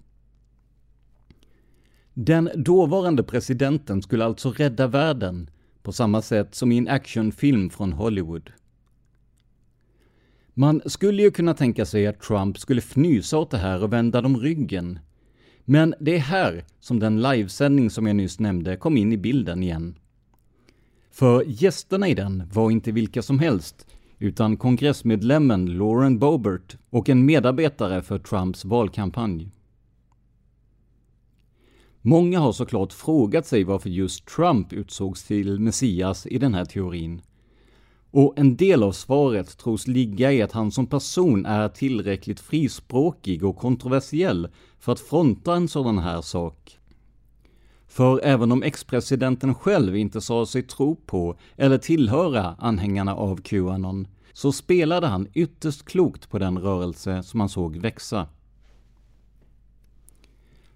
Den 2.14 2.50
dåvarande 2.56 3.24
presidenten 3.24 4.02
skulle 4.02 4.26
alltså 4.26 4.52
rädda 4.52 4.88
världen 4.88 5.50
på 5.86 5.92
samma 5.92 6.22
sätt 6.22 6.56
som 6.56 6.72
i 6.72 6.78
en 6.78 6.88
actionfilm 6.88 7.70
från 7.70 7.94
Hollywood. 7.94 8.52
Man 10.54 10.82
skulle 10.86 11.22
ju 11.22 11.32
kunna 11.32 11.54
tänka 11.54 11.86
sig 11.86 12.08
att 12.08 12.22
Trump 12.22 12.60
skulle 12.60 12.82
fnysa 12.82 13.38
åt 13.38 13.52
det 13.52 13.58
här 13.58 13.84
och 13.84 13.94
vända 13.94 14.22
dem 14.22 14.38
ryggen. 14.38 15.00
Men 15.66 15.96
det 16.00 16.16
är 16.16 16.20
här 16.20 16.66
som 16.80 17.00
den 17.00 17.22
livesändning 17.22 17.90
som 17.90 18.08
jag 18.08 18.16
nyss 18.16 18.40
nämnde 18.40 18.78
kom 18.78 18.98
in 18.98 19.12
i 19.12 19.18
bilden 19.18 19.64
igen. 19.64 19.96
För 21.12 21.44
gästerna 21.48 22.08
i 22.08 22.14
den 22.14 22.44
var 22.54 22.72
inte 22.72 22.92
vilka 22.92 23.22
som 23.22 23.40
helst, 23.40 23.88
utan 24.20 24.58
kongressmedlemmen 24.58 25.78
Lauren 25.78 26.20
Boebert 26.20 26.78
och 26.90 27.10
en 27.10 27.26
medarbetare 27.26 28.02
för 28.02 28.20
Trumps 28.20 28.66
valkampanj. 28.66 29.52
Många 32.08 32.40
har 32.40 32.52
såklart 32.52 32.94
frågat 32.94 33.46
sig 33.46 33.64
varför 33.64 33.90
just 33.90 34.26
Trump 34.26 34.74
utsågs 34.74 35.24
till 35.24 35.60
Messias 35.60 36.28
i 36.28 36.38
den 36.38 36.54
här 36.54 36.66
teorin. 36.66 37.22
Och 38.12 38.34
en 38.38 38.56
del 38.56 38.84
av 38.84 38.92
svaret 38.92 39.58
tros 39.58 39.88
ligga 39.88 40.32
i 40.32 40.42
att 40.42 40.52
han 40.52 40.72
som 40.72 40.88
person 40.88 41.46
är 41.46 41.70
tillräckligt 41.70 42.40
frispråkig 42.40 43.44
och 43.44 43.58
kontroversiell 43.58 44.48
för 44.80 44.92
att 44.92 45.00
fronta 45.00 45.56
en 45.56 45.68
sådan 45.68 45.98
här 45.98 46.22
sak. 46.22 46.80
För 47.88 48.20
även 48.24 48.52
om 48.52 48.64
ex-presidenten 48.64 49.56
själv 49.56 49.96
inte 49.96 50.22
sa 50.22 50.46
sig 50.46 50.64
tro 50.64 50.96
på 50.96 51.38
eller 51.56 51.78
tillhöra 51.78 52.56
anhängarna 52.60 53.16
av 53.16 53.42
Qanon, 53.42 54.08
så 54.34 54.52
spelade 54.52 55.08
han 55.08 55.28
ytterst 55.34 55.86
klokt 55.86 56.30
på 56.30 56.40
den 56.40 56.58
rörelse 56.58 57.24
som 57.24 57.40
han 57.40 57.50
såg 57.50 57.78
växa. 57.78 58.28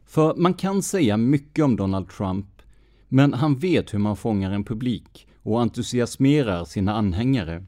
För 0.09 0.35
man 0.35 0.53
kan 0.53 0.83
säga 0.83 1.17
mycket 1.17 1.65
om 1.65 1.75
Donald 1.75 2.09
Trump, 2.09 2.45
men 3.07 3.33
han 3.33 3.55
vet 3.55 3.93
hur 3.93 3.99
man 3.99 4.15
fångar 4.15 4.51
en 4.51 4.63
publik 4.63 5.27
och 5.43 5.61
entusiasmerar 5.61 6.65
sina 6.65 6.93
anhängare. 6.93 7.65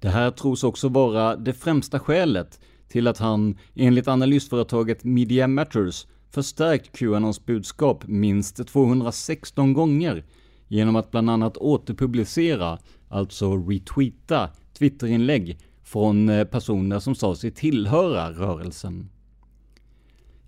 Det 0.00 0.08
här 0.08 0.30
tros 0.30 0.64
också 0.64 0.88
vara 0.88 1.36
det 1.36 1.52
främsta 1.52 1.98
skälet 1.98 2.60
till 2.88 3.06
att 3.06 3.18
han, 3.18 3.58
enligt 3.74 4.08
analysföretaget 4.08 5.04
Media 5.04 5.48
Matters, 5.48 6.06
förstärkt 6.30 6.98
Qanons 6.98 7.46
budskap 7.46 8.04
minst 8.06 8.68
216 8.68 9.72
gånger 9.72 10.24
genom 10.68 10.96
att 10.96 11.10
bland 11.10 11.30
annat 11.30 11.56
återpublicera, 11.56 12.78
alltså 13.08 13.56
retweeta, 13.56 14.50
Twitterinlägg 14.78 15.58
från 15.82 16.28
eh, 16.28 16.44
personer 16.44 16.98
som 16.98 17.14
sa 17.14 17.34
sig 17.34 17.50
tillhöra 17.50 18.30
rörelsen. 18.30 19.08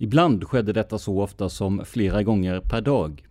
Ibland 0.05 0.45
skedde 0.45 0.73
detta 0.73 0.99
så 0.99 1.21
ofta 1.21 1.49
som 1.49 1.85
flera 1.85 2.23
gånger 2.23 2.61
per 2.61 2.81
dag. 2.81 3.27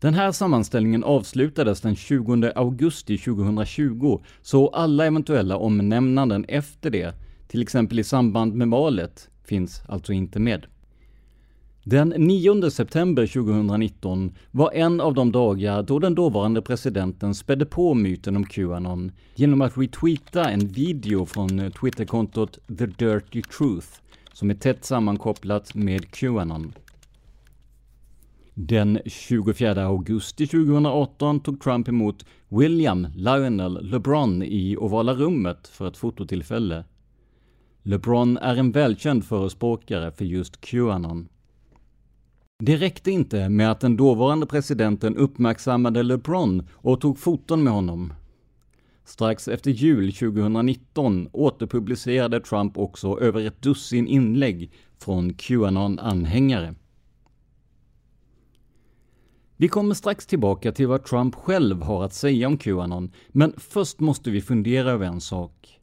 Den 0.00 0.14
här 0.14 0.32
sammanställningen 0.32 1.04
avslutades 1.04 1.80
den 1.80 1.96
20 1.96 2.52
augusti 2.54 3.18
2020, 3.18 4.20
så 4.42 4.68
alla 4.68 5.06
eventuella 5.06 5.56
omnämnanden 5.56 6.44
efter 6.48 6.90
det, 6.90 7.14
till 7.48 7.62
exempel 7.62 7.98
i 7.98 8.04
samband 8.04 8.54
med 8.54 8.68
valet, 8.68 9.30
finns 9.44 9.82
alltså 9.88 10.12
inte 10.12 10.38
med. 10.38 10.66
Den 11.84 12.08
9 12.08 12.70
september 12.70 13.26
2019 13.26 14.34
var 14.50 14.72
en 14.72 15.00
av 15.00 15.14
de 15.14 15.32
dagar 15.32 15.82
då 15.82 15.98
den 15.98 16.14
dåvarande 16.14 16.62
presidenten 16.62 17.34
spädde 17.34 17.66
på 17.66 17.94
myten 17.94 18.36
om 18.36 18.44
Qanon 18.44 19.12
genom 19.34 19.62
att 19.62 19.78
retweeta 19.78 20.50
en 20.50 20.68
video 20.68 21.26
från 21.26 21.72
Twitterkontot 21.80 22.58
The 22.78 22.86
Dirty 22.86 23.42
Truth, 23.42 23.88
som 24.38 24.50
är 24.50 24.54
tätt 24.54 24.84
sammankopplat 24.84 25.74
med 25.74 26.10
Qanon. 26.10 26.72
Den 28.54 28.98
24 29.06 29.84
augusti 29.84 30.46
2018 30.46 31.40
tog 31.40 31.60
Trump 31.60 31.88
emot 31.88 32.24
William 32.48 33.06
Lionel 33.16 33.90
LeBron 33.90 34.42
i 34.42 34.76
Ovala 34.76 35.14
rummet 35.14 35.68
för 35.68 35.88
ett 35.88 35.96
fototillfälle. 35.96 36.84
LeBron 37.82 38.36
är 38.36 38.56
en 38.56 38.72
välkänd 38.72 39.24
förespråkare 39.24 40.12
för 40.12 40.24
just 40.24 40.60
Qanon. 40.60 41.28
Det 42.58 42.76
räckte 42.76 43.10
inte 43.10 43.48
med 43.48 43.70
att 43.70 43.80
den 43.80 43.96
dåvarande 43.96 44.46
presidenten 44.46 45.16
uppmärksammade 45.16 46.02
LeBron 46.02 46.68
och 46.72 47.00
tog 47.00 47.18
foton 47.18 47.62
med 47.62 47.72
honom. 47.72 48.12
Strax 49.08 49.48
efter 49.48 49.70
jul 49.70 50.12
2019 50.12 51.28
återpublicerade 51.32 52.40
Trump 52.40 52.78
också 52.78 53.20
över 53.20 53.46
ett 53.46 53.62
dussin 53.62 54.06
inlägg 54.06 54.72
från 54.98 55.34
Qanon-anhängare. 55.34 56.74
Vi 59.56 59.68
kommer 59.68 59.94
strax 59.94 60.26
tillbaka 60.26 60.72
till 60.72 60.86
vad 60.86 61.04
Trump 61.04 61.34
själv 61.34 61.82
har 61.82 62.04
att 62.04 62.14
säga 62.14 62.46
om 62.46 62.58
Qanon, 62.58 63.12
men 63.28 63.54
först 63.56 64.00
måste 64.00 64.30
vi 64.30 64.40
fundera 64.40 64.90
över 64.90 65.06
en 65.06 65.20
sak. 65.20 65.80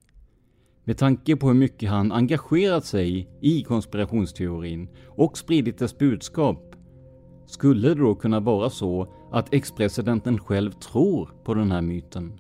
Med 0.84 0.98
tanke 0.98 1.36
på 1.36 1.48
hur 1.48 1.54
mycket 1.54 1.90
han 1.90 2.12
engagerat 2.12 2.86
sig 2.86 3.30
i 3.42 3.64
konspirationsteorin 3.64 4.90
och 5.08 5.38
spridit 5.38 5.78
dess 5.78 5.98
budskap, 5.98 6.76
skulle 7.46 7.88
det 7.88 7.96
då 7.96 8.16
kunna 8.16 8.40
vara 8.40 8.70
så 8.70 9.14
att 9.32 9.54
ex-presidenten 9.54 10.40
själv 10.40 10.72
tror 10.72 11.30
på 11.44 11.54
den 11.54 11.72
här 11.72 11.82
myten? 11.82 12.40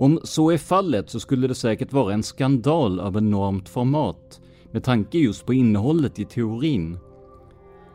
Om 0.00 0.20
så 0.24 0.50
är 0.50 0.58
fallet 0.58 1.10
så 1.10 1.20
skulle 1.20 1.46
det 1.46 1.54
säkert 1.54 1.92
vara 1.92 2.14
en 2.14 2.22
skandal 2.22 3.00
av 3.00 3.16
enormt 3.16 3.68
format, 3.68 4.40
med 4.70 4.84
tanke 4.84 5.18
just 5.18 5.46
på 5.46 5.54
innehållet 5.54 6.18
i 6.18 6.24
teorin 6.24 6.98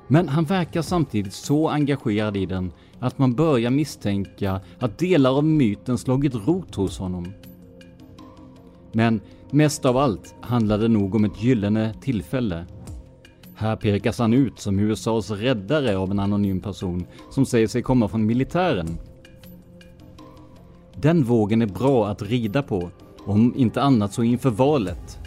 men 0.08 0.30
han 0.30 0.44
verkar 0.44 0.82
samtidigt 0.82 1.34
så 1.34 1.70
engagerad 1.70 2.38
i 2.38 2.46
den 2.46 2.72
att 3.00 3.18
man 3.18 3.36
börjar 3.36 3.70
misstänka 3.70 4.62
att 4.80 4.98
delar 4.98 5.38
av 5.38 5.44
myten 5.44 5.98
slagit 5.98 6.36
rot 6.36 6.76
hos 6.76 7.00
honom. 7.00 7.34
Men 8.92 9.22
mest 9.52 9.86
av 9.86 9.98
allt 9.98 10.36
handlar 10.42 10.78
det 10.78 10.88
nog 10.88 11.16
om 11.16 11.26
ett 11.26 11.44
gyllene 11.44 11.94
tillfälle. 12.02 12.66
Här 13.56 13.76
pekas 13.76 14.20
han 14.20 14.34
ut 14.34 14.60
som 14.60 14.80
USAs 14.80 15.32
räddare 15.32 15.98
av 15.98 16.12
en 16.12 16.20
anonym 16.20 16.62
person 16.62 17.06
som 17.32 17.46
säger 17.46 17.68
sig 17.68 17.82
komma 17.82 18.08
från 18.08 18.26
militären. 18.26 18.98
Den 21.06 21.24
vågen 21.24 21.62
är 21.62 21.66
bra 21.66 22.08
att 22.08 22.22
rida 22.22 22.64
på, 22.64 22.90
om 23.26 23.54
inte 23.56 23.82
annat 23.82 24.14
så 24.14 24.24
inför 24.24 24.50
valet 24.50 25.20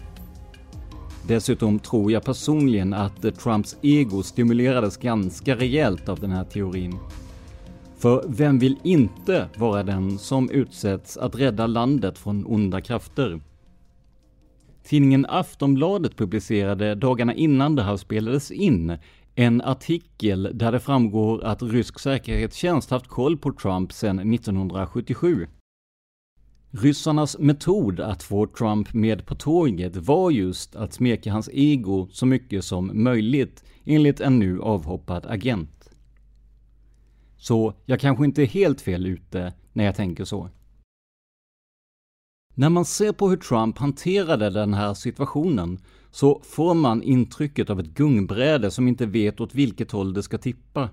Dessutom 1.28 1.78
tror 1.78 2.12
jag 2.12 2.24
personligen 2.24 2.94
att 2.94 3.38
Trumps 3.38 3.76
ego 3.82 4.22
stimulerades 4.22 4.96
ganska 4.96 5.56
rejält 5.56 6.08
av 6.08 6.20
den 6.20 6.30
här 6.30 6.44
teorin. 6.44 6.98
För 7.98 8.24
vem 8.28 8.58
vill 8.58 8.76
inte 8.84 9.48
vara 9.56 9.82
den 9.82 10.18
som 10.18 10.50
utsätts 10.50 11.16
att 11.16 11.36
rädda 11.36 11.66
landet 11.66 12.18
från 12.18 12.46
onda 12.46 12.80
krafter? 12.80 13.40
Tidningen 14.84 15.26
Aftonbladet 15.28 16.16
publicerade 16.16 16.94
dagarna 16.94 17.34
innan 17.34 17.76
det 17.76 17.82
här 17.82 17.96
spelades 17.96 18.50
in 18.50 18.98
en 19.34 19.62
artikel 19.62 20.50
där 20.54 20.72
det 20.72 20.80
framgår 20.80 21.44
att 21.44 21.62
rysk 21.62 21.98
säkerhetstjänst 21.98 22.90
haft 22.90 23.08
koll 23.08 23.38
på 23.38 23.52
Trump 23.52 23.92
sedan 23.92 24.34
1977. 24.34 25.46
Ryssarnas 26.70 27.38
metod 27.38 28.00
att 28.00 28.22
få 28.22 28.46
Trump 28.46 28.94
med 28.94 29.26
på 29.26 29.34
tåget 29.34 29.96
var 29.96 30.30
just 30.30 30.76
att 30.76 30.92
smeka 30.92 31.32
hans 31.32 31.50
ego 31.52 32.08
så 32.12 32.26
mycket 32.26 32.64
som 32.64 32.90
möjligt, 33.02 33.64
enligt 33.84 34.20
en 34.20 34.38
nu 34.38 34.60
avhoppad 34.60 35.26
agent. 35.26 35.90
Så 37.36 37.74
jag 37.86 38.00
kanske 38.00 38.24
inte 38.24 38.42
är 38.42 38.46
helt 38.46 38.80
fel 38.80 39.06
ute 39.06 39.52
när 39.72 39.84
jag 39.84 39.96
tänker 39.96 40.24
så. 40.24 40.50
När 42.54 42.68
man 42.68 42.84
ser 42.84 43.12
på 43.12 43.28
hur 43.28 43.36
Trump 43.36 43.78
hanterade 43.78 44.50
den 44.50 44.74
här 44.74 44.94
situationen 44.94 45.78
så 46.10 46.40
får 46.44 46.74
man 46.74 47.02
intrycket 47.02 47.70
av 47.70 47.80
ett 47.80 47.94
gungbräde 47.94 48.70
som 48.70 48.88
inte 48.88 49.06
vet 49.06 49.40
åt 49.40 49.54
vilket 49.54 49.90
håll 49.90 50.14
det 50.14 50.22
ska 50.22 50.38
tippa. 50.38 50.88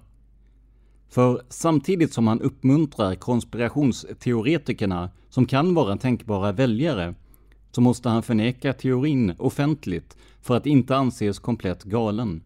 För 1.10 1.42
samtidigt 1.50 2.14
som 2.14 2.28
han 2.28 2.42
uppmuntrar 2.42 3.16
konspirationsteoretikerna, 3.16 5.10
som 5.36 5.46
kan 5.46 5.74
vara 5.74 5.98
tänkbara 5.98 6.52
väljare, 6.52 7.16
så 7.72 7.82
måste 7.82 8.10
han 8.10 8.24
förneka 8.24 8.74
teorin 8.74 9.34
offentligt 9.38 10.18
för 10.42 10.58
att 10.58 10.66
inte 10.66 10.96
anses 10.96 11.40
komplett 11.40 11.84
galen. 11.84 12.44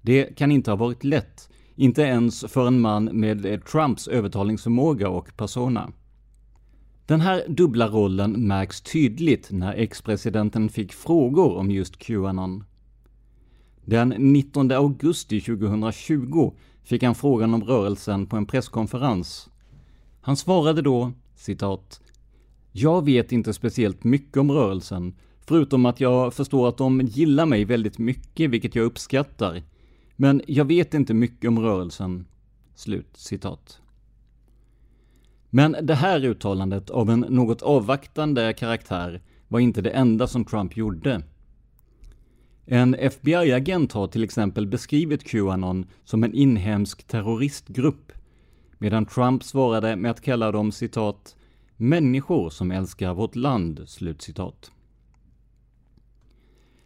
Det 0.00 0.36
kan 0.36 0.52
inte 0.52 0.70
ha 0.70 0.76
varit 0.76 1.04
lätt, 1.04 1.48
inte 1.74 2.02
ens 2.02 2.44
för 2.48 2.66
en 2.66 2.80
man 2.80 3.04
med 3.04 3.46
eh, 3.46 3.60
Trumps 3.60 4.08
övertalningsförmåga 4.08 5.08
och 5.08 5.36
persona. 5.36 5.92
Den 7.06 7.20
här 7.20 7.44
dubbla 7.48 7.88
rollen 7.88 8.46
märks 8.46 8.80
tydligt 8.80 9.50
när 9.50 9.74
ex-presidenten 9.74 10.68
fick 10.68 10.92
frågor 10.92 11.56
om 11.56 11.70
just 11.70 11.98
Qanon. 11.98 12.64
Den 13.84 14.08
19 14.08 14.70
augusti 14.70 15.40
2020 15.40 16.52
fick 16.84 17.02
han 17.02 17.14
frågan 17.14 17.54
om 17.54 17.64
rörelsen 17.64 18.26
på 18.26 18.36
en 18.36 18.46
presskonferens. 18.46 19.50
Han 20.20 20.36
svarade 20.36 20.82
då, 20.82 21.12
citat, 21.36 22.00
”Jag 22.72 23.04
vet 23.04 23.32
inte 23.32 23.52
speciellt 23.52 24.04
mycket 24.04 24.36
om 24.36 24.50
rörelsen, 24.50 25.14
förutom 25.46 25.86
att 25.86 26.00
jag 26.00 26.34
förstår 26.34 26.68
att 26.68 26.76
de 26.76 27.00
gillar 27.00 27.46
mig 27.46 27.64
väldigt 27.64 27.98
mycket, 27.98 28.50
vilket 28.50 28.74
jag 28.74 28.84
uppskattar. 28.84 29.62
Men 30.16 30.42
jag 30.46 30.64
vet 30.64 30.94
inte 30.94 31.14
mycket 31.14 31.48
om 31.48 31.58
rörelsen.” 31.58 32.26
Slut 32.74 33.16
citat. 33.16 33.80
Men 35.50 35.76
det 35.82 35.94
här 35.94 36.24
uttalandet 36.24 36.90
av 36.90 37.10
en 37.10 37.20
något 37.20 37.62
avvaktande 37.62 38.52
karaktär 38.52 39.22
var 39.48 39.60
inte 39.60 39.82
det 39.82 39.90
enda 39.90 40.26
som 40.26 40.44
Trump 40.44 40.76
gjorde. 40.76 41.22
En 42.64 42.94
FBI-agent 42.94 43.92
har 43.92 44.06
till 44.06 44.24
exempel 44.24 44.66
beskrivit 44.66 45.24
Qanon 45.24 45.86
som 46.04 46.24
en 46.24 46.34
inhemsk 46.34 47.06
terroristgrupp, 47.06 48.12
medan 48.78 49.06
Trump 49.06 49.44
svarade 49.44 49.96
med 49.96 50.10
att 50.10 50.20
kalla 50.20 50.52
dem 50.52 50.72
citat 50.72 51.36
”människor 51.76 52.50
som 52.50 52.70
älskar 52.70 53.14
vårt 53.14 53.36
land”. 53.36 53.82
Slutcitat. 53.86 54.70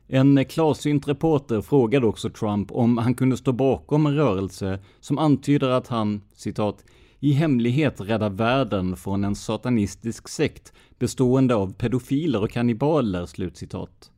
En 0.07 0.45
klarsynt 0.45 1.09
reporter 1.09 1.61
frågade 1.61 2.07
också 2.07 2.31
Trump 2.31 2.73
om 2.73 2.99
han 2.99 3.15
kunde 3.15 3.37
stå 3.37 3.53
bakom 3.53 4.07
en 4.07 4.15
rörelse 4.15 4.79
som 5.01 5.19
antyder 5.19 5.69
att 5.69 5.89
han, 5.89 6.23
citat, 6.35 6.85
i 7.21 7.33
hemlighet 7.33 8.01
räddar 8.01 8.31
världen 8.31 8.97
från 8.97 9.25
en 9.25 9.35
satanistisk 9.35 10.29
sekt 10.29 10.73
bestående 10.99 11.55
av 11.55 11.73
pedofiler 11.73 12.43
och 12.43 12.51
kannibaler, 12.51 13.27
slutcitat. 13.27 14.11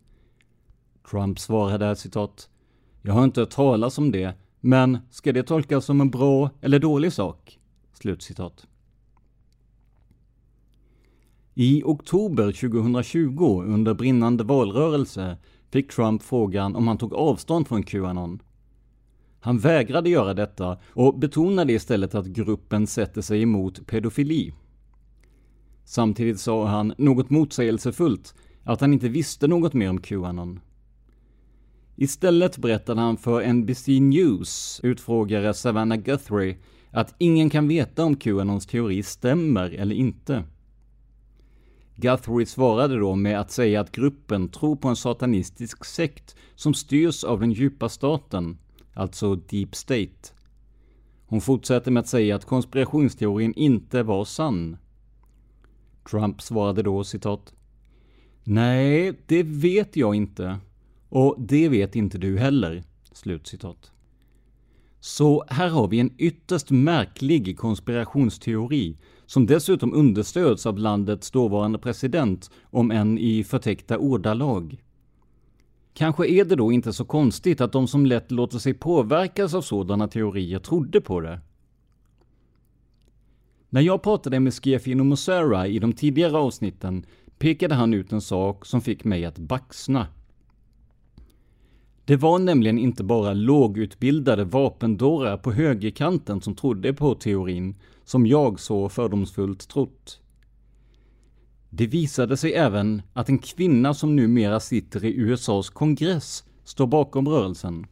Trump 1.11 1.39
svarade 1.39 1.97
citat 1.97 2.49
“Jag 3.03 3.13
har 3.13 3.25
inte 3.25 3.41
hört 3.41 3.51
talas 3.51 3.99
om 3.99 4.13
det, 4.13 4.35
men 4.61 4.99
ska 5.11 5.33
det 5.33 5.43
tolkas 5.43 5.85
som 5.85 6.01
en 6.01 6.11
bra 6.11 6.51
eller 6.61 6.79
dålig 6.79 7.13
sak?” 7.13 7.59
Slutcitat. 8.03 8.67
I 11.55 11.83
oktober 11.85 12.53
2020, 12.53 13.63
under 13.67 13.95
brinnande 13.95 14.45
valrörelse, 14.45 15.37
fick 15.71 15.93
Trump 15.93 16.23
frågan 16.23 16.77
om 16.77 16.89
han 16.89 16.99
tog 16.99 17.15
avstånd 17.15 17.69
från 17.69 17.83
Qanon. 17.83 18.43
Han 19.41 19.59
vägrade 19.59 20.11
göra 20.11 20.35
detta 20.35 20.79
och 20.85 21.19
betonade 21.19 21.73
istället 21.73 22.15
att 22.15 22.27
gruppen 22.27 22.87
sätter 22.87 23.21
sig 23.21 23.43
emot 23.43 23.87
pedofili. 23.87 24.53
Samtidigt 25.85 26.41
sa 26.41 26.67
han, 26.67 26.95
något 26.99 27.31
motsägelsefullt, 27.31 28.35
att 28.65 28.81
han 28.81 28.93
inte 28.93 29.09
visste 29.09 29.47
något 29.47 29.75
mer 29.75 29.91
om 29.91 30.01
Qanon. 30.01 30.61
Istället 31.97 32.59
berättade 32.59 33.01
han 33.01 33.17
för 33.17 33.53
NBC 33.53 33.89
News 33.89 34.81
utfrågare 34.83 35.55
Savannah 35.55 35.99
Guthrie 35.99 36.57
att 36.93 37.15
ingen 37.19 37.51
kan 37.51 37.69
veta 37.69 38.05
om 38.05 38.17
Qanons 38.17 38.67
teori 38.67 39.03
stämmer 39.03 39.71
eller 39.71 39.95
inte. 39.95 40.45
Guthrie 41.97 42.47
svarade 42.47 42.99
då 42.99 43.15
med 43.15 43.41
att 43.41 43.51
säga 43.51 43.81
att 43.81 43.93
gruppen 43.93 44.49
tror 44.49 44.77
på 44.77 44.89
en 44.89 44.97
satanistisk 44.97 45.85
sekt 45.85 46.37
som 46.55 46.75
styrs 46.75 47.25
av 47.25 47.41
den 47.41 47.53
djupa 47.53 47.89
staten, 47.89 48.59
alltså 48.95 49.35
Deep 49.35 49.75
State. 49.75 50.33
Hon 51.27 51.41
fortsätter 51.41 51.91
med 51.91 52.01
att 52.01 52.09
säga 52.09 52.37
att 52.37 52.45
konspirationsteorin 52.45 53.55
inte 53.57 54.03
var 54.03 54.25
sann. 54.25 54.77
Trump 56.11 56.43
svarade 56.43 56.83
då 56.83 57.05
citat 57.05 57.55
Nej, 58.45 59.19
det 59.27 59.43
vet 59.43 59.97
jag 59.97 60.15
inte. 60.15 60.59
Och 61.09 61.37
det 61.39 61.69
vet 61.69 61.97
inte 61.97 62.19
du 62.19 62.39
heller. 62.39 62.85
Slutcitat. 63.13 63.92
Så 65.05 65.45
här 65.49 65.69
har 65.69 65.89
vi 65.89 66.01
en 66.01 66.11
ytterst 66.19 66.71
märklig 66.71 67.59
konspirationsteori 67.59 68.97
som 69.27 69.47
dessutom 69.47 69.95
understöds 69.95 70.67
av 70.67 70.79
landets 70.79 71.31
dåvarande 71.31 71.79
president, 71.79 72.51
om 72.63 72.91
än 72.91 73.19
i 73.19 73.45
förtäckta 73.45 73.99
ordalag. 73.99 74.83
Kanske 75.95 76.27
är 76.27 76.45
det 76.45 76.57
då 76.57 76.73
inte 76.73 76.93
så 76.93 77.05
konstigt 77.05 77.61
att 77.61 77.73
de 77.73 77.89
som 77.89 78.07
lätt 78.07 78.31
låter 78.31 78.59
sig 78.59 78.75
påverkas 78.75 79.55
av 79.55 79.63
sådana 79.63 80.09
teorier 80.09 80.59
trodde 80.59 81.01
på 81.01 81.21
det. 81.21 81.41
När 83.71 83.81
jag 83.81 84.03
pratade 84.03 84.41
med 84.41 84.55
Schiaffino 84.55 85.05
Mosera 85.05 85.67
i 85.67 85.79
de 85.79 85.93
tidigare 85.93 86.37
avsnitten 86.37 87.07
pekade 87.39 87.75
han 87.75 87.95
ut 87.95 88.13
en 88.13 88.21
sak 88.21 88.67
som 88.67 88.81
fick 88.81 89.05
mig 89.05 89.25
att 89.25 89.39
baxna. 89.39 90.07
Det 92.05 92.17
var 92.17 92.39
nämligen 92.39 92.79
inte 92.79 93.05
bara 93.05 93.33
lågutbildade 93.33 94.45
vapendårar 94.45 95.37
på 95.37 95.53
högerkanten 95.53 96.41
som 96.41 96.55
trodde 96.55 96.93
på 96.93 97.15
teorin, 97.15 97.75
som 98.05 98.27
jag 98.27 98.61
så 98.61 98.89
fördomsfullt 98.89 99.69
trott. 99.69 100.21
Det 101.71 101.87
visade 101.87 102.37
sig 102.37 102.55
även 102.55 103.03
att 103.13 103.29
en 103.29 103.39
kvinna 103.39 103.95
som 103.95 104.17
numera 104.17 104.61
sitter 104.61 105.05
i 105.05 105.17
USAs 105.17 105.71
kongress 105.71 106.45
står 106.65 106.87
bakom 106.87 107.29
rörelsen. 107.29 107.87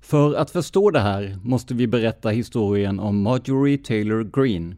För 0.00 0.34
att 0.34 0.50
förstå 0.50 0.90
det 0.90 1.00
här 1.00 1.38
måste 1.42 1.74
vi 1.74 1.86
berätta 1.86 2.28
historien 2.28 3.00
om 3.00 3.22
Marjorie 3.22 3.78
Taylor 3.78 4.24
Greene. 4.24 4.76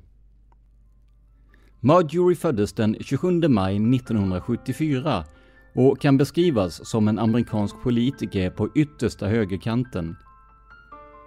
Marjorie 1.81 2.37
föddes 2.37 2.73
den 2.73 2.97
27 3.01 3.49
maj 3.49 3.77
1974 3.77 5.25
och 5.75 6.01
kan 6.01 6.17
beskrivas 6.17 6.89
som 6.89 7.09
en 7.09 7.19
amerikansk 7.19 7.83
politiker 7.83 8.51
på 8.51 8.69
yttersta 8.75 9.27
högerkanten. 9.27 10.17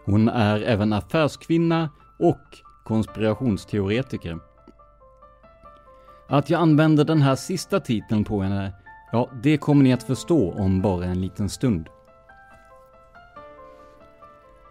Hon 0.06 0.30
är 0.30 0.62
även 0.62 0.94
affärskvinna 0.94 1.90
och 2.20 2.42
konspirationsteoretiker. 2.84 4.40
Att 6.30 6.50
jag 6.50 6.62
använder 6.62 7.06
den 7.06 7.22
här 7.22 7.36
sista 7.36 7.80
titeln 7.80 8.24
på 8.24 8.42
henne, 8.42 8.74
ja, 9.12 9.30
det 9.44 9.58
kommer 9.58 9.84
ni 9.84 9.94
att 9.94 10.04
förstå 10.04 10.52
om 10.52 10.82
bara 10.82 11.06
en 11.06 11.22
liten 11.22 11.50
stund. 11.50 11.90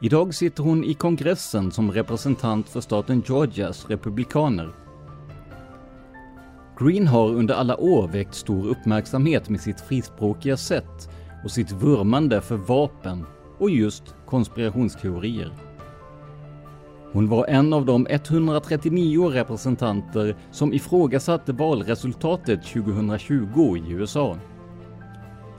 Idag 0.03 0.35
sitter 0.35 0.63
hon 0.63 0.85
i 0.85 0.95
kongressen 0.95 1.73
som 1.73 1.93
representant 1.93 2.69
för 2.69 2.81
staten 2.81 3.23
Georgias 3.27 3.87
republikaner. 3.91 4.86
Green 6.79 7.07
har 7.07 7.29
under 7.29 7.55
alla 7.55 7.77
år 7.77 8.09
väckt 8.09 8.35
stor 8.35 8.67
uppmärksamhet 8.67 9.49
med 9.49 9.61
sitt 9.61 9.81
frispråkiga 9.81 10.57
sätt 10.57 11.11
och 11.45 11.51
sitt 11.51 11.73
vurmande 11.73 12.41
för 12.41 12.57
vapen 12.57 13.27
och 13.59 13.71
just 13.71 14.15
konspirationsteorier. 14.27 15.53
Hon 17.13 17.29
var 17.29 17.47
en 17.47 17.73
av 17.73 17.87
de 17.87 18.07
139 18.11 19.29
representanter 19.29 20.37
som 20.51 20.73
ifrågasatte 20.73 21.53
valresultatet 21.53 22.65
2020 22.65 23.77
i 23.77 23.91
USA. 23.93 24.37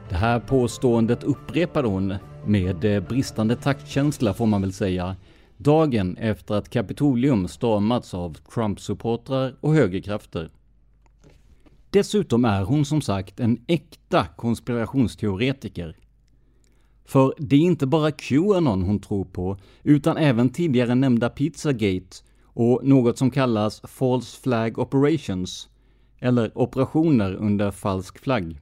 Det 0.10 0.16
här 0.16 0.40
påståendet 0.40 1.24
upprepade 1.24 1.88
hon 1.88 2.16
med 2.46 2.86
eh, 2.86 3.04
bristande 3.04 3.56
taktkänsla 3.56 4.34
får 4.34 4.46
man 4.46 4.62
väl 4.62 4.74
säga, 4.74 5.16
dagen 5.58 6.18
efter 6.18 6.56
att 6.56 6.70
Kapitolium 6.70 7.48
stormats 7.48 8.14
av 8.14 8.38
Trump-supportrar 8.54 9.56
och 9.60 9.74
högerkrafter. 9.74 10.50
Dessutom 11.90 12.46
är 12.46 12.64
hon 12.64 12.86
som 12.86 13.02
sagt 13.02 13.40
en 13.40 13.60
äkta 13.68 14.26
konspirationsteoretiker. 14.26 15.96
För 17.06 17.34
det 17.38 17.56
är 17.56 17.60
inte 17.60 17.88
bara 17.88 18.12
Qanon 18.12 18.82
hon 18.82 19.00
tror 19.00 19.26
på, 19.26 19.58
utan 19.84 20.18
även 20.18 20.50
tidigare 20.50 20.96
nämnda 20.96 21.30
Pizzagate 21.30 22.18
och 22.44 22.88
något 22.88 23.18
som 23.18 23.32
kallas 23.32 23.82
False 23.84 24.42
Flag 24.42 24.80
Operations, 24.80 25.70
eller 26.20 26.58
operationer 26.58 27.34
under 27.34 27.72
falsk 27.72 28.20
flagg. 28.20 28.62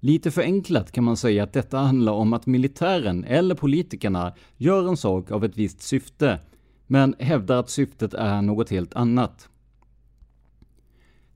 Lite 0.00 0.30
förenklat 0.30 0.92
kan 0.92 1.04
man 1.04 1.16
säga 1.16 1.42
att 1.42 1.52
detta 1.52 1.78
handlar 1.78 2.12
om 2.12 2.32
att 2.32 2.46
militären 2.46 3.24
eller 3.24 3.54
politikerna 3.54 4.34
gör 4.56 4.88
en 4.88 4.96
sak 4.96 5.30
av 5.30 5.44
ett 5.44 5.56
visst 5.56 5.82
syfte, 5.82 6.40
men 6.86 7.14
hävdar 7.18 7.60
att 7.60 7.70
syftet 7.70 8.14
är 8.14 8.42
något 8.42 8.70
helt 8.70 8.94
annat. 8.94 9.48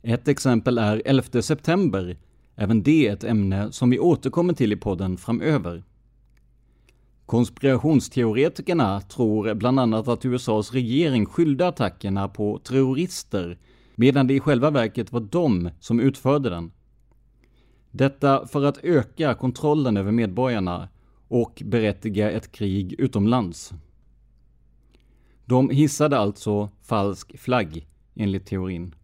Ett 0.04 0.28
exempel 0.28 0.78
är 0.78 1.02
11 1.04 1.42
september, 1.42 2.16
även 2.56 2.82
det 2.82 3.06
ett 3.06 3.24
ämne 3.24 3.72
som 3.72 3.90
vi 3.90 3.98
återkommer 3.98 4.52
till 4.52 4.72
i 4.72 4.76
podden 4.76 5.16
framöver. 5.16 5.82
Konspirationsteoretikerna 7.26 9.00
tror 9.00 9.54
bland 9.54 9.80
annat 9.80 10.08
att 10.08 10.24
USAs 10.24 10.72
regering 10.72 11.26
skyllde 11.26 11.68
attackerna 11.68 12.28
på 12.28 12.58
terrorister, 12.58 13.58
medan 13.94 14.26
det 14.26 14.34
i 14.34 14.40
själva 14.40 14.70
verket 14.70 15.12
var 15.12 15.20
de 15.20 15.70
som 15.80 16.00
utförde 16.00 16.50
den. 16.50 16.72
Detta 17.90 18.46
för 18.46 18.64
att 18.64 18.84
öka 18.84 19.34
kontrollen 19.34 19.96
över 19.96 20.12
medborgarna 20.12 20.88
och 21.28 21.62
berättiga 21.64 22.30
ett 22.30 22.52
krig 22.52 22.92
utomlands. 22.98 23.72
De 25.44 25.70
hissade 25.70 26.18
alltså 26.18 26.70
falsk 26.82 27.38
flagg, 27.38 27.86
enligt 28.14 28.46
teorin. 28.46 28.94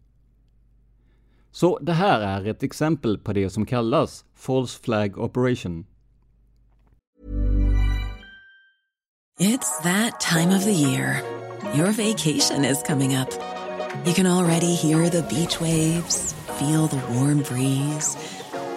Så 1.61 1.79
det 1.79 1.92
här 1.92 2.21
är 2.21 2.51
ett 2.51 2.62
exempel 2.62 3.18
på 3.18 3.33
det 3.33 3.51
som 3.51 3.66
kallas 3.66 4.25
False 4.35 4.79
Flag 4.83 5.18
Operation. 5.18 5.85
It's 9.40 9.83
that 9.83 10.21
time 10.21 10.57
of 10.57 10.64
the 10.64 10.73
year. 10.73 11.23
Your 11.75 11.92
vacation 11.92 12.64
is 12.64 12.83
coming 12.83 13.16
up. 13.16 13.31
You 14.07 14.14
can 14.14 14.27
already 14.27 14.75
hear 14.75 15.11
the 15.11 15.23
beach 15.23 15.61
waves, 15.61 16.35
feel 16.59 16.87
the 16.87 17.03
warm 17.14 17.42
breeze, 17.42 18.16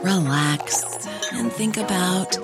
relax 0.03 0.83
and 1.33 1.51
think 1.51 1.77
about 1.77 2.39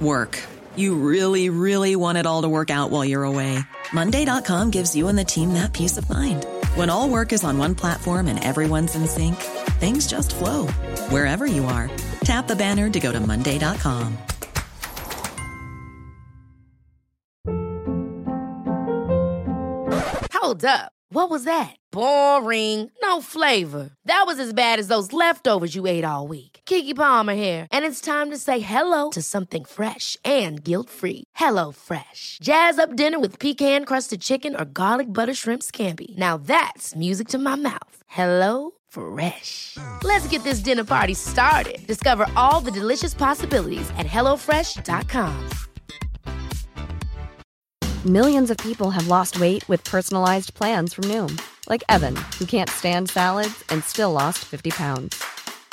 work. 0.00 0.38
You 0.76 0.94
really, 0.94 1.48
really 1.48 1.96
want 1.96 2.18
it 2.18 2.26
all 2.26 2.42
to 2.42 2.48
work 2.48 2.70
out 2.70 2.90
while 2.90 3.04
you're 3.04 3.24
away. 3.24 3.58
Monday.com 3.92 4.70
gives 4.70 4.94
you 4.94 5.08
and 5.08 5.18
the 5.18 5.24
team 5.24 5.54
that 5.54 5.72
peace 5.72 5.96
of 5.96 6.10
mind. 6.10 6.46
When 6.74 6.90
all 6.90 7.08
work 7.08 7.32
is 7.32 7.44
on 7.44 7.56
one 7.56 7.74
platform 7.76 8.26
and 8.26 8.42
everyone's 8.42 8.96
in 8.96 9.06
sync, 9.06 9.36
things 9.78 10.06
just 10.06 10.34
flow 10.34 10.66
wherever 11.08 11.46
you 11.46 11.64
are. 11.66 11.88
Tap 12.24 12.48
the 12.48 12.56
banner 12.56 12.90
to 12.90 13.00
go 13.00 13.12
to 13.12 13.20
Monday.com. 13.20 14.18
Hold 20.32 20.64
up. 20.64 20.92
What 21.10 21.30
was 21.30 21.44
that? 21.44 21.76
Boring. 21.92 22.90
No 23.00 23.20
flavor. 23.20 23.92
That 24.04 24.24
was 24.26 24.40
as 24.40 24.52
bad 24.52 24.80
as 24.80 24.88
those 24.88 25.12
leftovers 25.12 25.76
you 25.76 25.86
ate 25.86 26.04
all 26.04 26.26
week. 26.26 26.53
Kiki 26.66 26.94
Palmer 26.94 27.34
here, 27.34 27.66
and 27.70 27.84
it's 27.84 28.00
time 28.00 28.30
to 28.30 28.38
say 28.38 28.60
hello 28.60 29.10
to 29.10 29.20
something 29.20 29.64
fresh 29.64 30.16
and 30.24 30.64
guilt-free. 30.64 31.24
Hello 31.34 31.72
Fresh. 31.72 32.38
Jazz 32.42 32.78
up 32.78 32.96
dinner 32.96 33.18
with 33.18 33.38
pecan-crusted 33.38 34.20
chicken 34.20 34.56
or 34.56 34.64
garlic 34.64 35.12
butter 35.12 35.34
shrimp 35.34 35.62
scampi. 35.62 36.16
Now 36.16 36.36
that's 36.36 36.94
music 36.94 37.28
to 37.28 37.38
my 37.38 37.54
mouth. 37.54 37.96
Hello 38.06 38.72
Fresh. 38.88 39.76
Let's 40.02 40.26
get 40.28 40.42
this 40.44 40.60
dinner 40.60 40.84
party 40.84 41.14
started. 41.14 41.86
Discover 41.86 42.26
all 42.36 42.64
the 42.64 42.80
delicious 42.80 43.14
possibilities 43.14 43.90
at 43.98 44.06
hellofresh.com. 44.06 45.48
Millions 48.06 48.50
of 48.50 48.56
people 48.58 48.90
have 48.90 49.08
lost 49.08 49.40
weight 49.40 49.66
with 49.68 49.84
personalized 49.84 50.54
plans 50.54 50.94
from 50.94 51.04
Noom, 51.04 51.40
like 51.68 51.82
Evan, 51.88 52.16
who 52.38 52.44
can't 52.44 52.70
stand 52.70 53.08
salads 53.08 53.64
and 53.70 53.82
still 53.82 54.12
lost 54.12 54.44
50 54.44 54.70
pounds. 54.70 55.24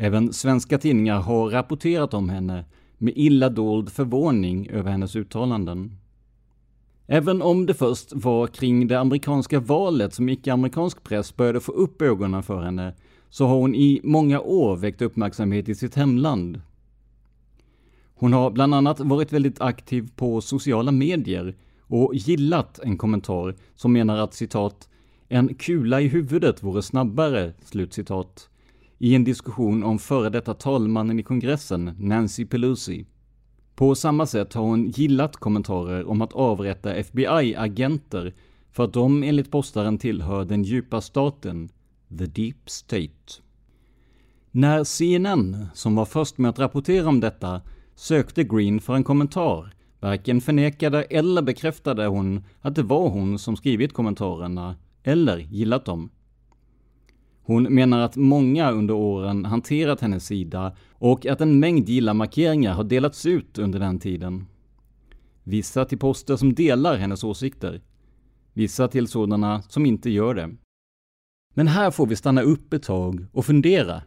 Även 0.00 0.32
svenska 0.32 0.78
tidningar 0.78 1.20
har 1.20 1.50
rapporterat 1.50 2.14
om 2.14 2.28
henne 2.28 2.64
med 2.98 3.12
illa 3.16 3.48
dold 3.48 3.92
förvåning 3.92 4.68
över 4.70 4.90
hennes 4.90 5.16
uttalanden. 5.16 5.96
Även 7.06 7.42
om 7.42 7.66
det 7.66 7.74
först 7.74 8.12
var 8.12 8.46
kring 8.46 8.88
det 8.88 9.00
amerikanska 9.00 9.60
valet 9.60 10.14
som 10.14 10.28
icke-amerikansk 10.28 11.02
press 11.02 11.36
började 11.36 11.60
få 11.60 11.72
upp 11.72 12.02
ögonen 12.02 12.42
för 12.42 12.62
henne, 12.62 12.94
så 13.30 13.46
har 13.46 13.56
hon 13.56 13.74
i 13.74 14.00
många 14.04 14.40
år 14.40 14.76
väckt 14.76 15.02
uppmärksamhet 15.02 15.68
i 15.68 15.74
sitt 15.74 15.94
hemland. 15.94 16.60
Hon 18.14 18.32
har 18.32 18.50
bland 18.50 18.74
annat 18.74 19.00
varit 19.00 19.32
väldigt 19.32 19.60
aktiv 19.60 20.10
på 20.16 20.40
sociala 20.40 20.92
medier 20.92 21.56
och 21.80 22.14
gillat 22.14 22.78
en 22.78 22.96
kommentar 22.96 23.54
som 23.74 23.92
menar 23.92 24.18
att 24.18 24.34
citat 24.34 24.88
”en 25.28 25.54
kula 25.54 26.00
i 26.00 26.08
huvudet 26.08 26.62
vore 26.62 26.82
snabbare” 26.82 27.52
slutcitat, 27.64 28.48
i 28.98 29.14
en 29.14 29.24
diskussion 29.24 29.84
om 29.84 29.98
före 29.98 30.30
detta 30.30 30.54
talmannen 30.54 31.18
i 31.18 31.22
kongressen, 31.22 31.94
Nancy 31.98 32.46
Pelosi. 32.46 33.06
På 33.74 33.94
samma 33.94 34.26
sätt 34.26 34.54
har 34.54 34.62
hon 34.62 34.86
gillat 34.90 35.36
kommentarer 35.36 36.08
om 36.08 36.22
att 36.22 36.32
avrätta 36.32 36.94
FBI-agenter 36.94 38.34
för 38.72 38.84
att 38.84 38.92
de 38.92 39.22
enligt 39.22 39.50
postaren 39.50 39.98
tillhör 39.98 40.44
den 40.44 40.62
djupa 40.62 41.00
staten, 41.00 41.68
the 42.18 42.26
deep 42.26 42.70
state. 42.70 43.42
När 44.50 44.84
CNN, 44.84 45.66
som 45.74 45.94
var 45.94 46.04
först 46.04 46.38
med 46.38 46.48
att 46.48 46.58
rapportera 46.58 47.08
om 47.08 47.20
detta, 47.20 47.60
sökte 47.94 48.44
Green 48.44 48.80
för 48.80 48.94
en 48.94 49.04
kommentar, 49.04 49.72
varken 50.00 50.40
förnekade 50.40 51.02
eller 51.02 51.42
bekräftade 51.42 52.06
hon 52.06 52.44
att 52.60 52.74
det 52.74 52.82
var 52.82 53.08
hon 53.08 53.38
som 53.38 53.56
skrivit 53.56 53.92
kommentarerna, 53.92 54.76
eller 55.02 55.38
gillat 55.38 55.84
dem. 55.84 56.10
Hon 57.48 57.62
menar 57.62 58.00
att 58.00 58.16
många 58.16 58.70
under 58.70 58.94
åren 58.94 59.44
hanterat 59.44 60.00
hennes 60.00 60.26
sida 60.26 60.76
och 60.92 61.26
att 61.26 61.40
en 61.40 61.60
mängd 61.60 61.88
gilla-markeringar 61.88 62.74
har 62.74 62.84
delats 62.84 63.26
ut 63.26 63.58
under 63.58 63.78
den 63.78 63.98
tiden. 63.98 64.46
Vissa 65.44 65.84
till 65.84 65.98
poster 65.98 66.36
som 66.36 66.54
delar 66.54 66.96
hennes 66.96 67.24
åsikter. 67.24 67.80
Vissa 68.52 68.88
till 68.88 69.08
sådana 69.08 69.62
som 69.62 69.86
inte 69.86 70.10
gör 70.10 70.34
det. 70.34 70.50
Men 71.54 71.68
här 71.68 71.90
får 71.90 72.06
vi 72.06 72.16
stanna 72.16 72.42
upp 72.42 72.72
ett 72.72 72.82
tag 72.82 73.26
och 73.32 73.46
fundera. 73.46 74.02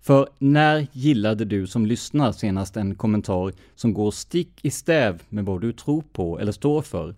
För 0.00 0.28
när 0.38 0.86
gillade 0.92 1.44
du 1.44 1.66
som 1.66 1.86
lyssnar 1.86 2.32
senast 2.32 2.76
en 2.76 2.94
kommentar 2.94 3.52
som 3.74 3.94
går 3.94 4.10
stick 4.10 4.64
i 4.64 4.70
stäv 4.70 5.22
med 5.28 5.44
vad 5.44 5.60
du 5.60 5.72
tror 5.72 6.04
på 6.12 6.38
eller 6.38 6.52
står 6.52 6.82
för? 6.82 7.14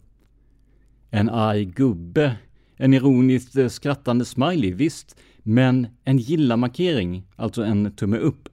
En 1.11 1.29
arg 1.29 1.65
gubbe 1.65 2.37
en 2.83 2.95
ironiskt 2.95 3.57
eh, 3.57 3.69
skrattande 3.69 4.25
smiley, 4.25 4.73
visst, 4.73 5.17
men 5.43 5.87
en 6.05 6.19
gilla-markering, 6.19 7.23
alltså 7.37 7.65
en 7.65 7.93
tumme 7.97 8.17
upp. 8.17 8.49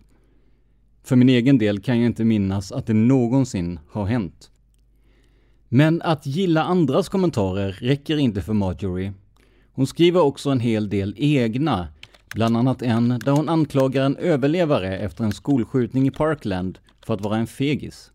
För 1.03 1.15
min 1.15 1.29
egen 1.29 1.57
del 1.57 1.79
kan 1.79 1.99
jag 1.99 2.05
inte 2.05 2.23
minnas 2.23 2.71
att 2.71 2.85
det 2.85 2.93
någonsin 2.93 3.79
har 3.89 4.05
hänt. 4.05 4.51
Men 5.69 6.01
att 6.01 6.25
gilla 6.25 6.63
andras 6.63 7.09
kommentarer 7.09 7.71
räcker 7.71 8.17
inte 8.17 8.41
för 8.41 8.53
Marjorie. 8.53 9.13
Hon 9.71 9.87
skriver 9.87 10.21
också 10.21 10.49
en 10.49 10.59
hel 10.59 10.89
del 10.89 11.13
egna, 11.17 11.87
bland 12.35 12.57
annat 12.57 12.81
en 12.81 13.19
där 13.25 13.31
hon 13.31 13.49
anklagar 13.49 14.05
en 14.05 14.17
överlevare 14.17 14.97
efter 14.97 15.23
en 15.23 15.31
skolskjutning 15.31 16.07
i 16.07 16.11
Parkland 16.11 16.79
för 17.05 17.13
att 17.13 17.21
vara 17.21 17.37
en 17.37 17.47
fegis. 17.47 18.11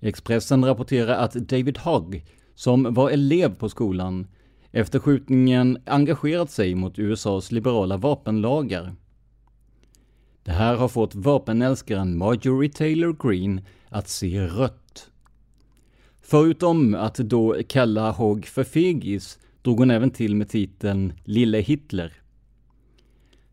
Expressen 0.00 0.64
rapporterar 0.64 1.14
att 1.14 1.32
David 1.32 1.78
Hogg 1.78 2.24
som 2.60 2.94
var 2.94 3.10
elev 3.10 3.54
på 3.54 3.68
skolan, 3.68 4.26
efter 4.72 4.98
skjutningen 4.98 5.78
engagerat 5.86 6.50
sig 6.50 6.74
mot 6.74 6.98
USAs 6.98 7.52
liberala 7.52 7.96
vapenlagar. 7.96 8.94
Det 10.42 10.52
här 10.52 10.76
har 10.76 10.88
fått 10.88 11.14
vapenälskaren 11.14 12.18
Marjorie 12.18 12.70
Taylor 12.70 13.16
Greene 13.28 13.62
att 13.88 14.08
se 14.08 14.40
rött. 14.40 15.10
Förutom 16.22 16.94
att 16.94 17.14
då 17.14 17.56
kalla 17.68 18.10
Hogg 18.10 18.46
för 18.46 18.64
fegis 18.64 19.38
drog 19.62 19.78
hon 19.78 19.90
även 19.90 20.10
till 20.10 20.36
med 20.36 20.48
titeln 20.48 21.12
”Lille 21.24 21.58
Hitler”. 21.58 22.19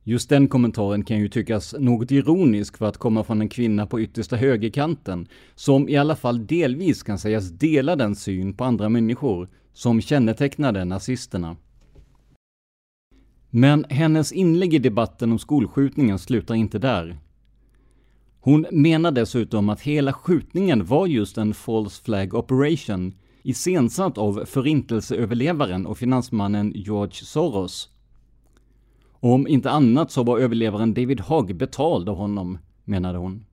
Just 0.10 0.30
den 0.30 0.48
kommentaren 0.48 1.04
kan 1.04 1.20
ju 1.20 1.30
tyckas 1.30 1.76
något 1.80 2.12
ironisk 2.12 2.78
för 2.78 2.86
att 2.86 2.98
komma 2.98 3.24
från 3.24 3.41
en 3.41 3.50
kvinna 3.50 3.86
på 3.86 4.02
yttersta 4.02 4.36
högerkanten, 4.36 5.28
som 5.56 5.89
i 5.89 5.98
alla 5.98 6.15
fall 6.15 6.48
delvis 6.48 7.04
kan 7.04 7.20
sägas 7.20 7.50
dela 7.50 7.96
den 7.96 8.15
syn 8.15 8.54
på 8.54 8.63
andra 8.63 8.89
människor 8.89 9.50
som 9.74 10.02
kännetecknade 10.02 10.86
nazisterna. 10.86 11.56
Men 13.50 13.86
hennes 13.89 14.32
inlägg 14.32 14.74
i 14.74 14.80
debatten 14.80 15.32
om 15.32 15.39
skolskjutningen 15.39 16.20
slutar 16.20 16.56
inte 16.56 16.80
där. 16.80 17.17
Hon 18.39 18.65
menar 18.72 19.12
dessutom 19.12 19.70
att 19.70 19.82
hela 19.82 20.13
skjutningen 20.13 20.86
var 20.86 21.08
just 21.08 21.38
en 21.38 21.54
false 21.54 22.04
flag 22.04 22.34
operation, 22.34 23.13
iscensatt 23.43 24.17
av 24.17 24.46
förintelseöverlevaren 24.46 25.86
och 25.86 25.98
finansmannen 25.98 26.72
George 26.76 27.13
Soros. 27.13 27.97
Om 29.28 29.48
inte 29.48 29.72
annat 29.72 30.12
så 30.12 30.24
var 30.24 30.40
överlevaren 30.40 30.94
David 30.94 31.20
Hogg 31.20 31.56
betald 31.56 32.10
av 32.10 32.16
honom, 32.16 32.58
menade 32.84 33.18
hon. 33.18 33.46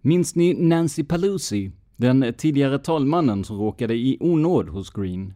Minns 0.00 0.34
ni 0.34 0.54
Nancy 0.54 1.04
Pelosi, 1.04 1.70
den 1.96 2.34
tidigare 2.38 2.78
talmannen 2.78 3.44
som 3.44 3.58
råkade 3.58 3.94
i 3.94 4.16
onåd 4.20 4.68
hos 4.68 4.90
Green? 4.90 5.34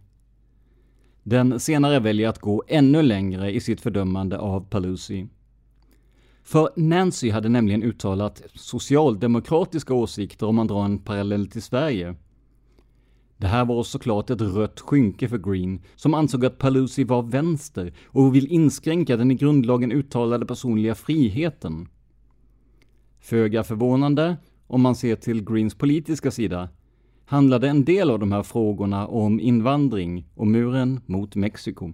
Den 1.23 1.61
senare 1.61 2.01
väljer 2.01 2.29
att 2.29 2.39
gå 2.39 2.63
ännu 2.69 3.03
längre 3.03 3.53
i 3.53 3.61
sitt 3.61 3.81
fördömande 3.81 4.39
av 4.39 4.61
Pelosi. 4.71 5.29
För 6.43 6.71
Nancy 6.77 7.31
hade 7.31 7.49
nämligen 7.49 7.83
uttalat 7.83 8.43
socialdemokratiska 8.55 9.95
åsikter 9.95 10.47
om 10.47 10.57
man 10.57 10.67
drar 10.67 10.85
en 10.85 10.99
parallell 10.99 11.47
till 11.47 11.63
Sverige. 11.63 12.15
Det 13.39 13.47
här 13.47 13.65
var 13.65 13.83
såklart 13.83 14.31
ett 14.31 14.41
rött 14.41 14.81
skynke 14.81 15.29
för 15.29 15.39
Green, 15.39 15.83
som 15.97 16.15
ansåg 16.15 16.45
att 16.45 16.59
Pelosi 16.59 17.05
var 17.05 17.23
vänster 17.23 17.93
och 18.07 18.35
vill 18.35 18.47
inskränka 18.47 19.17
den 19.17 19.31
i 19.31 19.35
grundlagen 19.35 19.93
uttalade 19.93 20.47
personliga 20.47 20.95
friheten. 20.95 21.89
Föga 23.21 23.65
förvånande, 23.65 24.37
om 24.67 24.83
man 24.83 24.95
ser 24.95 25.17
till 25.17 25.45
Greens 25.45 25.75
politiska 25.75 26.31
sida, 26.31 26.69
handlade 27.25 27.69
en 27.69 27.85
del 27.85 28.11
av 28.11 28.19
de 28.19 28.33
här 28.33 28.43
frågorna 28.43 29.07
om 29.07 29.41
invandring 29.41 30.29
och 30.35 30.47
muren 30.47 31.01
mot 31.07 31.35
Mexiko. 31.35 31.93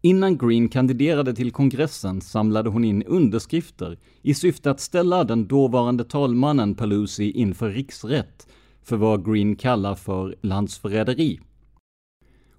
Innan 0.00 0.38
Green 0.38 0.68
kandiderade 0.68 1.34
till 1.34 1.52
kongressen 1.52 2.20
samlade 2.20 2.70
hon 2.70 2.84
in 2.84 3.02
underskrifter 3.02 3.98
i 4.22 4.34
syfte 4.34 4.70
att 4.70 4.80
ställa 4.80 5.24
den 5.24 5.46
dåvarande 5.46 6.04
talmannen 6.04 6.74
Pelosi 6.74 7.30
inför 7.30 7.70
riksrätt 7.70 8.46
för 8.88 8.96
vad 8.96 9.32
Green 9.32 9.56
kallar 9.56 9.94
för 9.94 10.36
landsförräderi. 10.42 11.40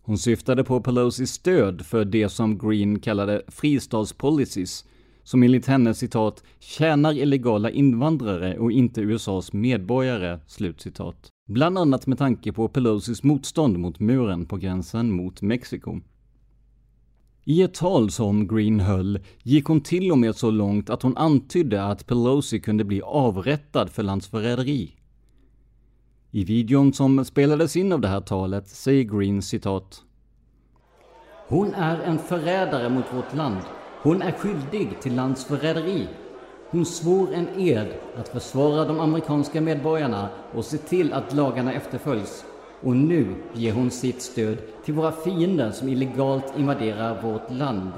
Hon 0.02 0.18
syftade 0.18 0.64
på 0.64 0.82
Pelosis 0.82 1.32
stöd 1.32 1.86
för 1.86 2.06
det 2.06 2.30
som 2.30 2.58
Green 2.58 3.00
kallade 3.00 3.42
fristadspolicies, 3.48 4.86
som 5.24 5.44
enligt 5.44 5.66
henne 5.66 5.94
citat 5.94 6.44
”tjänar 6.60 7.14
illegala 7.14 7.70
invandrare 7.70 8.58
och 8.58 8.72
inte 8.72 9.02
USAs 9.02 9.54
medborgare”, 9.54 10.40
slutcitat. 10.48 11.28
Bland 11.48 11.78
annat 11.78 12.08
med 12.08 12.18
tanke 12.18 12.54
på 12.54 12.68
Pelosis 12.68 13.24
motstånd 13.24 13.80
mot 13.80 14.00
muren 14.00 14.46
på 14.46 14.58
gränsen 14.58 15.12
mot 15.12 15.42
Mexiko. 15.42 16.00
I 17.44 17.62
ett 17.62 17.74
tal 17.74 18.12
som 18.12 18.48
Green 18.48 18.80
höll 18.80 19.20
gick 19.44 19.66
hon 19.66 19.82
till 19.82 20.12
och 20.12 20.18
med 20.18 20.36
så 20.36 20.52
långt 20.52 20.90
att 20.90 21.02
hon 21.02 21.18
antydde 21.18 21.84
att 21.84 22.08
Pelosi 22.08 22.60
kunde 22.60 22.84
bli 22.84 23.02
avrättad 23.02 23.90
för 23.90 24.04
landsförräderi. 24.04 24.99
I 26.32 26.44
videon 26.44 26.94
som 26.94 27.26
spelades 27.26 27.76
in 27.76 27.94
av 27.94 28.02
det 28.02 28.08
här 28.08 28.22
talet 28.22 28.68
säger 28.68 29.04
Green 29.04 29.42
citat 29.42 30.04
Hon 31.48 31.74
är 31.74 32.00
en 32.00 32.20
förrädare 32.20 32.90
mot 32.90 33.14
vårt 33.14 33.36
land. 33.36 33.62
Hon 34.02 34.22
är 34.22 34.32
skyldig 34.32 35.02
till 35.02 35.16
landsförräderi. 35.16 36.08
Hon 36.70 36.86
svor 36.86 37.34
en 37.34 37.48
ed 37.60 37.88
att 38.18 38.30
försvara 38.30 38.86
de 38.86 39.00
amerikanska 39.00 39.62
medborgarna 39.62 40.30
och 40.54 40.66
se 40.66 40.78
till 40.78 41.14
att 41.14 41.34
lagarna 41.34 41.74
efterföljs. 41.74 42.46
Och 42.82 42.96
nu 42.96 43.36
ger 43.54 43.74
hon 43.74 43.92
sitt 43.92 44.22
stöd 44.22 44.58
till 44.86 44.94
våra 44.94 45.12
fiender 45.12 45.72
som 45.72 45.90
illegalt 45.90 46.54
invaderar 46.58 47.22
vårt 47.22 47.52
land. 47.52 47.92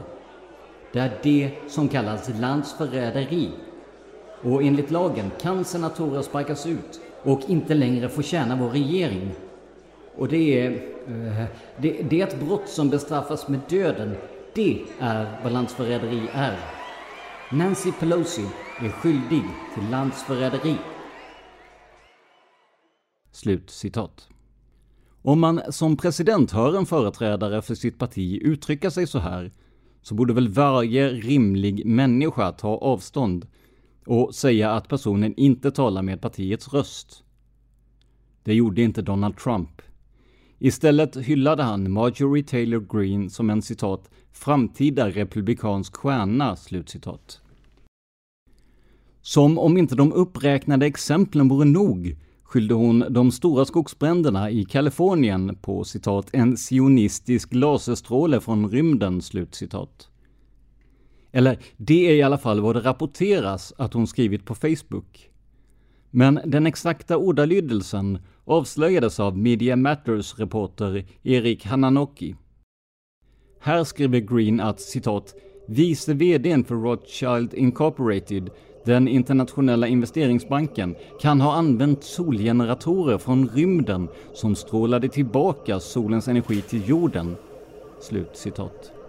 Det 0.93 0.99
är 0.99 1.19
det 1.23 1.51
som 1.67 1.87
kallas 1.87 2.29
landsförräderi. 2.39 3.49
Och 4.43 4.63
enligt 4.63 4.91
lagen 4.91 5.31
kan 5.41 5.65
senatorer 5.65 6.21
sparkas 6.21 6.65
ut 6.65 7.01
och 7.23 7.41
inte 7.47 7.73
längre 7.73 8.09
får 8.09 8.23
tjäna 8.23 8.55
vår 8.55 8.69
regering. 8.69 9.31
Och 10.15 10.27
det 10.27 10.59
är, 10.59 10.71
eh, 11.07 11.45
det, 11.77 12.01
det 12.09 12.21
är 12.21 12.27
ett 12.27 12.39
brott 12.39 12.69
som 12.69 12.89
bestraffas 12.89 13.47
med 13.47 13.59
döden. 13.69 14.15
Det 14.55 14.81
är 14.99 15.39
vad 15.43 15.53
landsförräderi 15.53 16.21
är. 16.33 16.59
Nancy 17.51 17.91
Pelosi 17.91 18.45
är 18.79 18.89
skyldig 18.89 19.43
till 19.73 19.89
landsförräderi. 19.91 20.75
Slut 23.31 23.69
citat. 23.69 24.27
Om 25.21 25.39
man 25.39 25.61
som 25.69 25.97
president 25.97 26.51
hör 26.51 26.77
en 26.77 26.85
företrädare 26.85 27.61
för 27.61 27.75
sitt 27.75 27.99
parti 27.99 28.39
uttrycka 28.41 28.91
sig 28.91 29.07
så 29.07 29.19
här, 29.19 29.51
så 30.01 30.15
borde 30.15 30.33
väl 30.33 30.49
varje 30.49 31.09
rimlig 31.09 31.85
människa 31.85 32.51
ta 32.51 32.77
avstånd 32.77 33.47
och 34.05 34.35
säga 34.35 34.71
att 34.71 34.87
personen 34.87 35.33
inte 35.37 35.71
talar 35.71 36.01
med 36.01 36.21
partiets 36.21 36.73
röst. 36.73 37.23
Det 38.43 38.53
gjorde 38.53 38.81
inte 38.81 39.01
Donald 39.01 39.37
Trump. 39.37 39.81
Istället 40.59 41.17
hyllade 41.17 41.63
han 41.63 41.91
Marjorie 41.91 42.43
Taylor 42.43 42.85
Greene 42.93 43.29
som 43.29 43.49
en 43.49 43.61
citat 43.61 44.09
”framtida 44.31 45.09
republikansk 45.09 45.95
stjärna”. 45.95 46.55
Slutcitat. 46.55 47.41
Som 49.21 49.59
om 49.59 49.77
inte 49.77 49.95
de 49.95 50.13
uppräknade 50.13 50.85
exemplen 50.85 51.47
vore 51.49 51.65
nog 51.65 52.17
skyllde 52.43 52.73
hon 52.73 53.05
de 53.09 53.31
stora 53.31 53.65
skogsbränderna 53.65 54.51
i 54.51 54.65
Kalifornien 54.65 55.57
på 55.61 55.83
citat 55.83 56.29
”en 56.33 56.57
sionistisk 56.57 57.53
laserstråle 57.53 58.39
från 58.39 58.69
rymden”. 58.69 59.21
Slutcitat. 59.21 60.10
Eller 61.31 61.57
det 61.77 62.09
är 62.09 62.15
i 62.15 62.21
alla 62.21 62.37
fall 62.37 62.61
vad 62.61 62.75
det 62.75 62.79
rapporteras 62.79 63.73
att 63.77 63.93
hon 63.93 64.07
skrivit 64.07 64.45
på 64.45 64.55
Facebook. 64.55 65.29
Men 66.09 66.39
den 66.45 66.67
exakta 66.67 67.17
ordalydelsen 67.17 68.19
avslöjades 68.45 69.19
av 69.19 69.37
Media 69.37 69.75
Matters 69.75 70.39
reporter 70.39 71.05
Erik 71.23 71.65
Hananoki. 71.65 72.35
Här 73.59 73.83
skriver 73.83 74.19
Green 74.19 74.59
att 74.59 74.81
citat 74.81 75.35
”Vice 75.67 76.13
VDn 76.13 76.63
för 76.63 76.75
Rothschild 76.75 77.53
Incorporated 77.53 78.49
den 78.85 79.07
internationella 79.07 79.87
investeringsbanken 79.87 80.95
kan 81.21 81.41
ha 81.41 81.53
använt 81.53 82.03
solgeneratorer 82.03 83.17
från 83.17 83.49
rymden 83.49 84.07
som 84.33 84.55
strålade 84.55 85.09
tillbaka 85.09 85.79
solens 85.79 86.27
energi 86.27 86.61
till 86.61 86.89
jorden. 86.89 87.35
Slut 88.01 88.37
citat. 88.37 89.00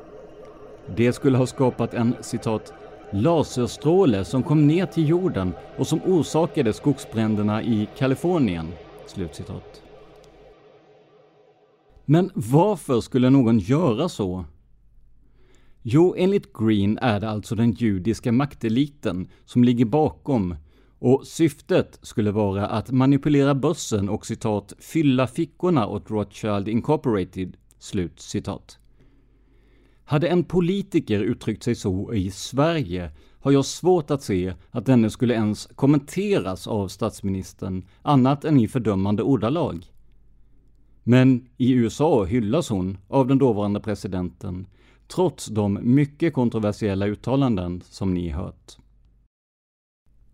Det 0.86 1.12
skulle 1.12 1.38
ha 1.38 1.46
skapat 1.46 1.94
en 1.94 2.14
citat 2.20 2.72
laserstråle 3.10 4.24
som 4.24 4.42
kom 4.42 4.66
ner 4.66 4.86
till 4.86 5.08
jorden 5.08 5.52
och 5.76 5.86
som 5.86 6.00
orsakade 6.06 6.72
skogsbränderna 6.72 7.62
i 7.62 7.88
Kalifornien. 7.98 8.68
Slutcitat. 9.06 9.82
Men 12.04 12.30
varför 12.34 13.00
skulle 13.00 13.30
någon 13.30 13.58
göra 13.58 14.08
så? 14.08 14.44
Jo, 15.82 16.14
enligt 16.18 16.52
Green 16.52 16.98
är 16.98 17.20
det 17.20 17.28
alltså 17.30 17.54
den 17.54 17.72
judiska 17.72 18.32
makteliten 18.32 19.28
som 19.44 19.64
ligger 19.64 19.84
bakom 19.84 20.56
och 20.98 21.26
syftet 21.26 21.98
skulle 22.02 22.30
vara 22.30 22.66
att 22.66 22.90
manipulera 22.90 23.54
börsen 23.54 24.08
och 24.08 24.26
citat 24.26 24.72
”fylla 24.78 25.26
fickorna 25.26 25.86
åt 25.86 26.10
Rothschild 26.10 26.68
Incorporated”. 26.68 27.56
Slut 27.78 28.20
citat. 28.20 28.78
Hade 30.04 30.28
en 30.28 30.44
politiker 30.44 31.20
uttryckt 31.20 31.62
sig 31.62 31.74
så 31.74 32.14
i 32.14 32.30
Sverige 32.30 33.10
har 33.40 33.52
jag 33.52 33.64
svårt 33.64 34.10
att 34.10 34.22
se 34.22 34.54
att 34.70 34.86
denne 34.86 35.10
skulle 35.10 35.34
ens 35.34 35.68
kommenteras 35.74 36.66
av 36.66 36.88
statsministern 36.88 37.86
annat 38.02 38.44
än 38.44 38.60
i 38.60 38.68
fördömande 38.68 39.22
ordalag. 39.22 39.86
Men 41.02 41.48
i 41.56 41.72
USA 41.72 42.24
hyllas 42.24 42.68
hon 42.68 42.98
av 43.08 43.26
den 43.26 43.38
dåvarande 43.38 43.80
presidenten, 43.80 44.66
trots 45.08 45.46
de 45.46 45.78
mycket 45.82 46.34
kontroversiella 46.34 47.06
uttalanden 47.06 47.82
som 47.84 48.14
ni 48.14 48.28
hört. 48.28 48.76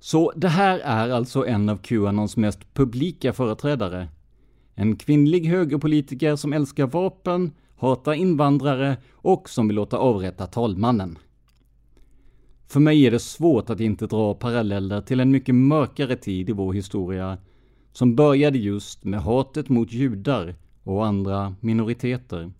Så 0.00 0.32
det 0.36 0.48
här 0.48 0.78
är 0.78 1.10
alltså 1.10 1.46
en 1.46 1.68
av 1.68 1.76
Qanons 1.76 2.36
mest 2.36 2.74
publika 2.74 3.32
företrädare. 3.32 4.08
En 4.74 4.96
kvinnlig 4.96 5.46
högerpolitiker 5.46 6.36
som 6.36 6.52
älskar 6.52 6.86
vapen, 6.86 7.52
hatar 7.78 8.12
invandrare 8.12 8.96
och 9.12 9.48
som 9.48 9.68
vill 9.68 9.76
låta 9.76 9.96
avrätta 9.96 10.46
talmannen. 10.46 11.18
För 12.66 12.80
mig 12.80 13.06
är 13.06 13.10
det 13.10 13.18
svårt 13.18 13.70
att 13.70 13.80
inte 13.80 14.06
dra 14.06 14.34
paralleller 14.34 15.00
till 15.00 15.20
en 15.20 15.30
mycket 15.30 15.54
mörkare 15.54 16.16
tid 16.16 16.50
i 16.50 16.52
vår 16.52 16.72
historia, 16.72 17.38
som 17.92 18.16
började 18.16 18.58
just 18.58 19.04
med 19.04 19.22
hatet 19.22 19.68
mot 19.68 19.92
judar 19.92 20.54
och 20.84 21.06
andra 21.06 21.54
minoriteter. 21.60 22.52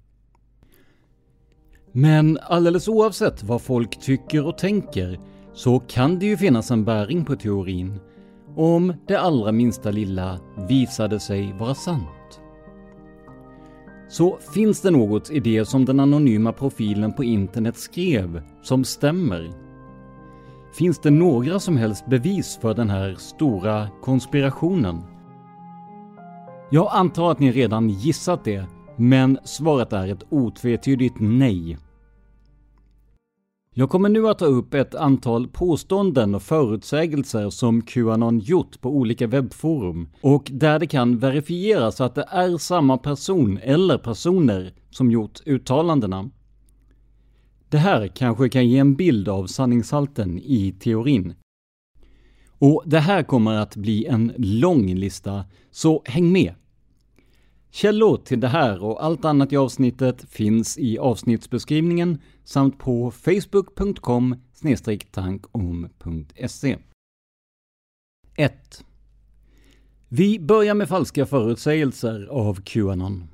Men 1.92 2.38
alldeles 2.42 2.88
oavsett 2.88 3.42
vad 3.42 3.62
folk 3.62 4.00
tycker 4.00 4.46
och 4.46 4.58
tänker 4.58 5.20
så 5.54 5.80
kan 5.80 6.18
det 6.18 6.26
ju 6.26 6.36
finnas 6.36 6.70
en 6.70 6.84
bäring 6.84 7.24
på 7.24 7.36
teorin 7.36 8.00
om 8.56 8.94
det 9.06 9.16
allra 9.16 9.52
minsta 9.52 9.90
lilla 9.90 10.40
visade 10.68 11.20
sig 11.20 11.52
vara 11.52 11.74
sant. 11.74 12.17
Så 14.08 14.38
finns 14.54 14.80
det 14.80 14.90
något 14.90 15.30
i 15.30 15.40
det 15.40 15.64
som 15.64 15.84
den 15.84 16.00
anonyma 16.00 16.52
profilen 16.52 17.12
på 17.12 17.24
internet 17.24 17.76
skrev 17.76 18.42
som 18.62 18.84
stämmer? 18.84 19.50
Finns 20.72 20.98
det 20.98 21.10
några 21.10 21.60
som 21.60 21.76
helst 21.76 22.06
bevis 22.06 22.58
för 22.62 22.74
den 22.74 22.90
här 22.90 23.14
stora 23.14 23.88
konspirationen? 24.02 25.02
Jag 26.70 26.88
antar 26.92 27.30
att 27.30 27.38
ni 27.38 27.52
redan 27.52 27.88
gissat 27.88 28.44
det, 28.44 28.64
men 28.96 29.38
svaret 29.44 29.92
är 29.92 30.08
ett 30.08 30.24
otvetydigt 30.28 31.16
nej. 31.18 31.78
Jag 33.78 33.90
kommer 33.90 34.08
nu 34.08 34.28
att 34.28 34.38
ta 34.38 34.44
upp 34.44 34.74
ett 34.74 34.94
antal 34.94 35.48
påståenden 35.48 36.34
och 36.34 36.42
förutsägelser 36.42 37.50
som 37.50 37.82
Qanon 37.82 38.38
gjort 38.38 38.80
på 38.80 38.90
olika 38.90 39.26
webbforum 39.26 40.08
och 40.20 40.50
där 40.52 40.78
det 40.78 40.86
kan 40.86 41.18
verifieras 41.18 42.00
att 42.00 42.14
det 42.14 42.26
är 42.30 42.58
samma 42.58 42.98
person 42.98 43.58
eller 43.62 43.98
personer 43.98 44.72
som 44.90 45.10
gjort 45.10 45.40
uttalandena. 45.46 46.30
Det 47.68 47.78
här 47.78 48.08
kanske 48.08 48.48
kan 48.48 48.68
ge 48.68 48.78
en 48.78 48.94
bild 48.94 49.28
av 49.28 49.46
sanningshalten 49.46 50.38
i 50.38 50.76
teorin. 50.80 51.34
Och 52.58 52.82
det 52.86 53.00
här 53.00 53.22
kommer 53.22 53.54
att 53.54 53.76
bli 53.76 54.06
en 54.06 54.32
lång 54.36 54.94
lista, 54.94 55.44
så 55.70 56.02
häng 56.04 56.32
med! 56.32 56.54
Källor 57.80 58.16
till 58.16 58.40
det 58.40 58.48
här 58.48 58.84
och 58.84 59.04
allt 59.04 59.24
annat 59.24 59.52
i 59.52 59.56
avsnittet 59.56 60.30
finns 60.30 60.78
i 60.78 60.98
avsnittsbeskrivningen 60.98 62.18
samt 62.44 62.78
på 62.78 63.10
facebook.com 63.10 64.36
tankom.se. 65.10 66.78
1. 68.36 68.84
Vi 70.08 70.40
börjar 70.40 70.74
med 70.74 70.88
falska 70.88 71.26
förutsägelser 71.26 72.26
av 72.30 72.60
Qanon. 72.64 73.28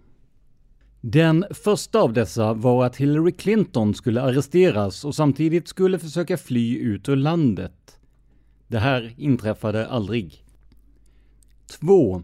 Den 1.00 1.44
första 1.50 2.00
av 2.00 2.12
dessa 2.12 2.54
var 2.54 2.84
att 2.86 2.96
Hillary 2.96 3.32
Clinton 3.32 3.94
skulle 3.94 4.22
arresteras 4.22 5.04
och 5.04 5.14
samtidigt 5.14 5.68
skulle 5.68 5.98
försöka 5.98 6.36
fly 6.36 6.78
ut 6.78 7.08
ur 7.08 7.16
landet. 7.16 7.98
Det 8.66 8.78
här 8.78 9.14
inträffade 9.16 9.86
aldrig. 9.86 10.44
2. 11.80 12.22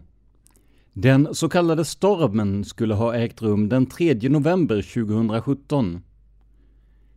Den 0.93 1.35
så 1.35 1.49
kallade 1.49 1.85
stormen 1.85 2.65
skulle 2.65 2.93
ha 2.93 3.15
ägt 3.15 3.41
rum 3.41 3.69
den 3.69 3.85
3 3.85 4.29
november 4.29 4.81
2017. 4.81 6.01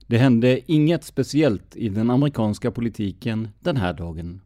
Det 0.07 0.18
hände 0.18 0.72
inget 0.72 1.05
speciellt 1.05 1.77
i 1.77 1.89
den 1.89 2.11
amerikanska 2.11 2.70
politiken 2.70 3.49
den 3.61 3.77
här 3.77 3.93
dagen. 3.93 4.41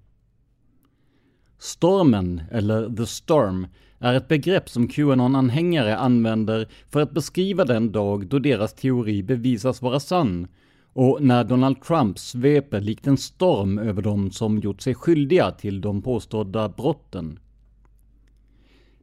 Stormen, 1.59 2.43
eller 2.51 2.97
the 2.97 3.07
storm, 3.07 3.67
är 3.99 4.15
ett 4.15 4.29
begrepp 4.29 4.69
som 4.69 4.89
Qanon-anhängare 4.89 5.97
använder 5.97 6.69
för 6.89 7.01
att 7.01 7.13
beskriva 7.13 7.65
den 7.65 7.93
dag 7.93 8.27
då 8.27 8.39
deras 8.39 8.75
teori 8.75 9.23
bevisas 9.23 9.83
vara 9.83 10.01
sann 10.01 10.49
och 10.93 11.23
när 11.23 11.45
Donald 11.45 11.83
Trump 11.83 12.19
sveper 12.19 12.81
likt 12.81 13.07
en 13.07 13.17
storm 13.17 13.79
över 13.79 14.03
dem 14.03 14.31
som 14.31 14.59
gjort 14.59 14.81
sig 14.81 14.95
skyldiga 14.95 15.51
till 15.51 15.81
de 15.81 16.03
påstådda 16.03 16.69
brotten. 16.69 17.39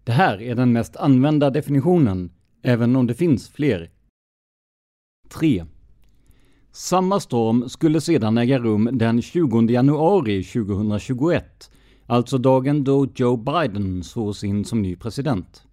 Det 0.06 0.12
här 0.12 0.42
är 0.42 0.56
den 0.56 0.74
mest 0.74 0.96
använda 0.96 1.50
definitionen, 1.50 2.32
även 2.62 2.96
om 2.96 3.08
det 3.08 3.14
finns 3.14 3.50
fler. 3.50 3.92
3. 5.30 5.66
Samma 6.72 7.20
storm 7.20 7.70
skulle 7.70 8.02
sedan 8.02 8.38
äga 8.38 8.60
rum 8.60 8.90
den 8.94 9.22
20 9.22 9.62
januari 9.62 10.44
2021, 10.44 11.72
alltså 12.06 12.38
dagen 12.38 12.84
då 12.84 13.08
Joe 13.16 13.38
Biden 13.38 14.04
svors 14.04 14.44
in 14.44 14.66
som 14.66 14.82
ny 14.82 14.96
president. 14.96 15.64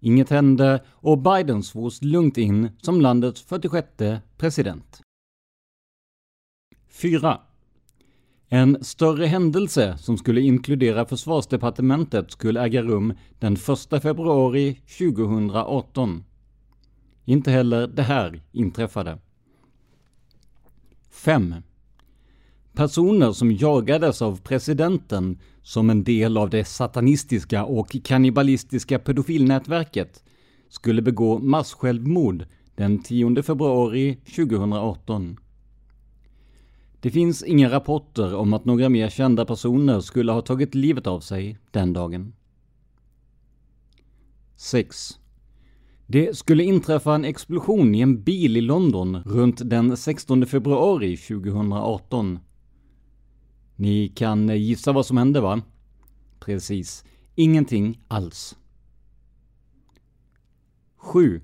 Inget 0.00 0.30
hände 0.30 0.84
och 0.88 1.18
Biden 1.18 1.62
svors 1.62 2.02
lugnt 2.02 2.38
in 2.38 2.68
som 2.82 3.00
landets 3.00 3.42
46 3.42 3.88
president. 4.36 5.02
4. 6.88 7.40
En 8.54 8.84
större 8.84 9.26
händelse 9.26 9.98
som 9.98 10.18
skulle 10.18 10.40
inkludera 10.40 11.06
försvarsdepartementet 11.06 12.30
skulle 12.30 12.60
äga 12.62 12.82
rum 12.82 13.14
den 13.38 13.52
1 13.52 14.02
februari 14.02 14.80
2018. 14.98 16.24
Inte 17.24 17.50
heller 17.50 17.86
det 17.86 18.02
här 18.02 18.42
inträffade. 18.52 19.18
5. 21.10 21.54
Personer 22.72 23.32
som 23.32 23.52
jagades 23.52 24.22
av 24.22 24.40
presidenten 24.40 25.38
som 25.62 25.90
en 25.90 26.04
del 26.04 26.36
av 26.36 26.50
det 26.50 26.64
satanistiska 26.64 27.64
och 27.64 27.96
kannibalistiska 28.04 28.98
pedofilnätverket 28.98 30.24
skulle 30.68 31.02
begå 31.02 31.38
massjälvmord 31.38 32.46
den 32.74 33.02
10 33.02 33.42
februari 33.42 34.16
2018. 34.36 35.38
Det 37.02 37.10
finns 37.10 37.42
inga 37.42 37.70
rapporter 37.70 38.34
om 38.34 38.52
att 38.52 38.64
några 38.64 38.88
mer 38.88 39.08
kända 39.08 39.44
personer 39.44 40.00
skulle 40.00 40.32
ha 40.32 40.42
tagit 40.42 40.74
livet 40.74 41.06
av 41.06 41.20
sig 41.20 41.58
den 41.70 41.92
dagen. 41.92 42.32
6. 44.56 45.18
Det 46.06 46.36
skulle 46.36 46.64
inträffa 46.64 47.14
en 47.14 47.24
explosion 47.24 47.94
i 47.94 48.00
en 48.00 48.22
bil 48.22 48.56
i 48.56 48.60
London 48.60 49.16
runt 49.16 49.70
den 49.70 49.96
16 49.96 50.46
februari 50.46 51.16
2018. 51.16 52.38
Ni 53.76 54.08
kan 54.08 54.48
gissa 54.58 54.92
vad 54.92 55.06
som 55.06 55.16
hände 55.16 55.40
va? 55.40 55.62
Precis, 56.40 57.04
ingenting 57.34 58.00
alls. 58.08 58.56
7. 60.96 61.40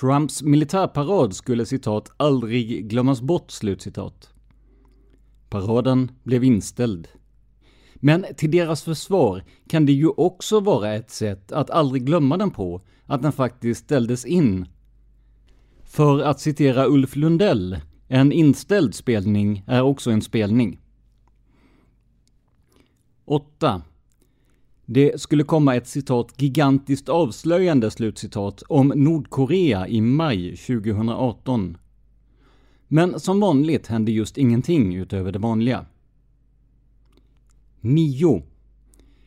Trumps 0.00 0.42
militärparad 0.42 1.34
skulle 1.34 1.66
citat 1.66 2.12
aldrig 2.16 2.88
glömmas 2.88 3.20
bort 3.20 3.50
slutcitat. 3.50 4.32
Paraden 5.48 6.10
blev 6.22 6.44
inställd. 6.44 7.08
Men 7.94 8.26
till 8.36 8.50
deras 8.50 8.82
försvar 8.82 9.44
kan 9.68 9.86
det 9.86 9.92
ju 9.92 10.08
också 10.08 10.60
vara 10.60 10.94
ett 10.94 11.10
sätt 11.10 11.52
att 11.52 11.70
aldrig 11.70 12.06
glömma 12.06 12.36
den 12.36 12.50
på, 12.50 12.82
att 13.06 13.22
den 13.22 13.32
faktiskt 13.32 13.84
ställdes 13.84 14.24
in. 14.24 14.66
För 15.84 16.20
att 16.22 16.40
citera 16.40 16.86
Ulf 16.86 17.16
Lundell, 17.16 17.78
en 18.08 18.32
inställd 18.32 18.94
spelning 18.94 19.64
är 19.66 19.82
också 19.82 20.10
en 20.10 20.22
spelning. 20.22 20.80
8. 23.24 23.82
Det 24.86 25.20
skulle 25.20 25.44
komma 25.44 25.76
ett 25.76 25.86
citat 25.86 26.42
gigantiskt 26.42 27.08
avslöjande 27.08 27.90
slutcitat 27.90 28.62
om 28.62 28.92
Nordkorea 28.94 29.88
i 29.88 30.00
maj 30.00 30.56
2018. 30.56 31.76
Men 32.88 33.20
som 33.20 33.40
vanligt 33.40 33.86
hände 33.86 34.12
just 34.12 34.38
ingenting 34.38 34.94
utöver 34.94 35.32
det 35.32 35.38
vanliga. 35.38 35.86
9. 37.80 38.42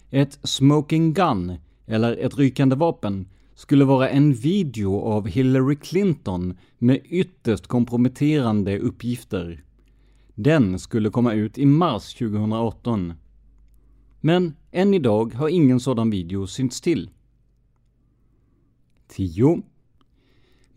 Ett 0.10 0.40
smoking 0.44 1.14
gun, 1.14 1.54
eller 1.86 2.18
ett 2.18 2.38
rykande 2.38 2.76
vapen, 2.76 3.28
skulle 3.56 3.86
vara 3.86 4.10
en 4.10 4.34
video 4.34 5.00
av 5.00 5.28
Hillary 5.28 5.76
Clinton 5.76 6.58
med 6.78 7.00
ytterst 7.06 7.68
komprometterande 7.68 8.80
uppgifter. 8.80 9.64
Den 10.36 10.80
skulle 10.80 11.10
komma 11.10 11.34
ut 11.34 11.58
i 11.58 11.66
mars 11.66 12.14
2018. 12.14 13.14
Men 14.22 14.56
än 14.72 14.94
idag 14.94 15.34
har 15.34 15.50
ingen 15.50 15.80
sådan 15.80 16.10
video 16.10 16.48
synts 16.48 16.82
till. 16.82 17.10
10. 19.08 19.62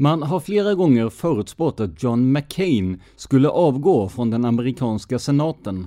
Man 0.03 0.23
har 0.23 0.41
flera 0.41 0.75
gånger 0.75 1.09
förutspått 1.09 1.81
att 1.81 2.03
John 2.03 2.33
McCain 2.33 3.01
skulle 3.17 3.49
avgå 3.49 4.09
från 4.09 4.31
den 4.31 4.45
amerikanska 4.45 5.19
senaten. 5.19 5.87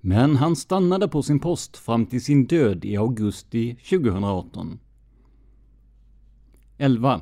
Men 0.00 0.36
han 0.36 0.56
stannade 0.56 1.08
på 1.08 1.22
sin 1.22 1.40
post 1.40 1.76
fram 1.76 2.06
till 2.06 2.24
sin 2.24 2.46
död 2.46 2.84
i 2.84 2.96
augusti 2.96 3.74
2018. 3.74 4.78
11. 6.78 7.20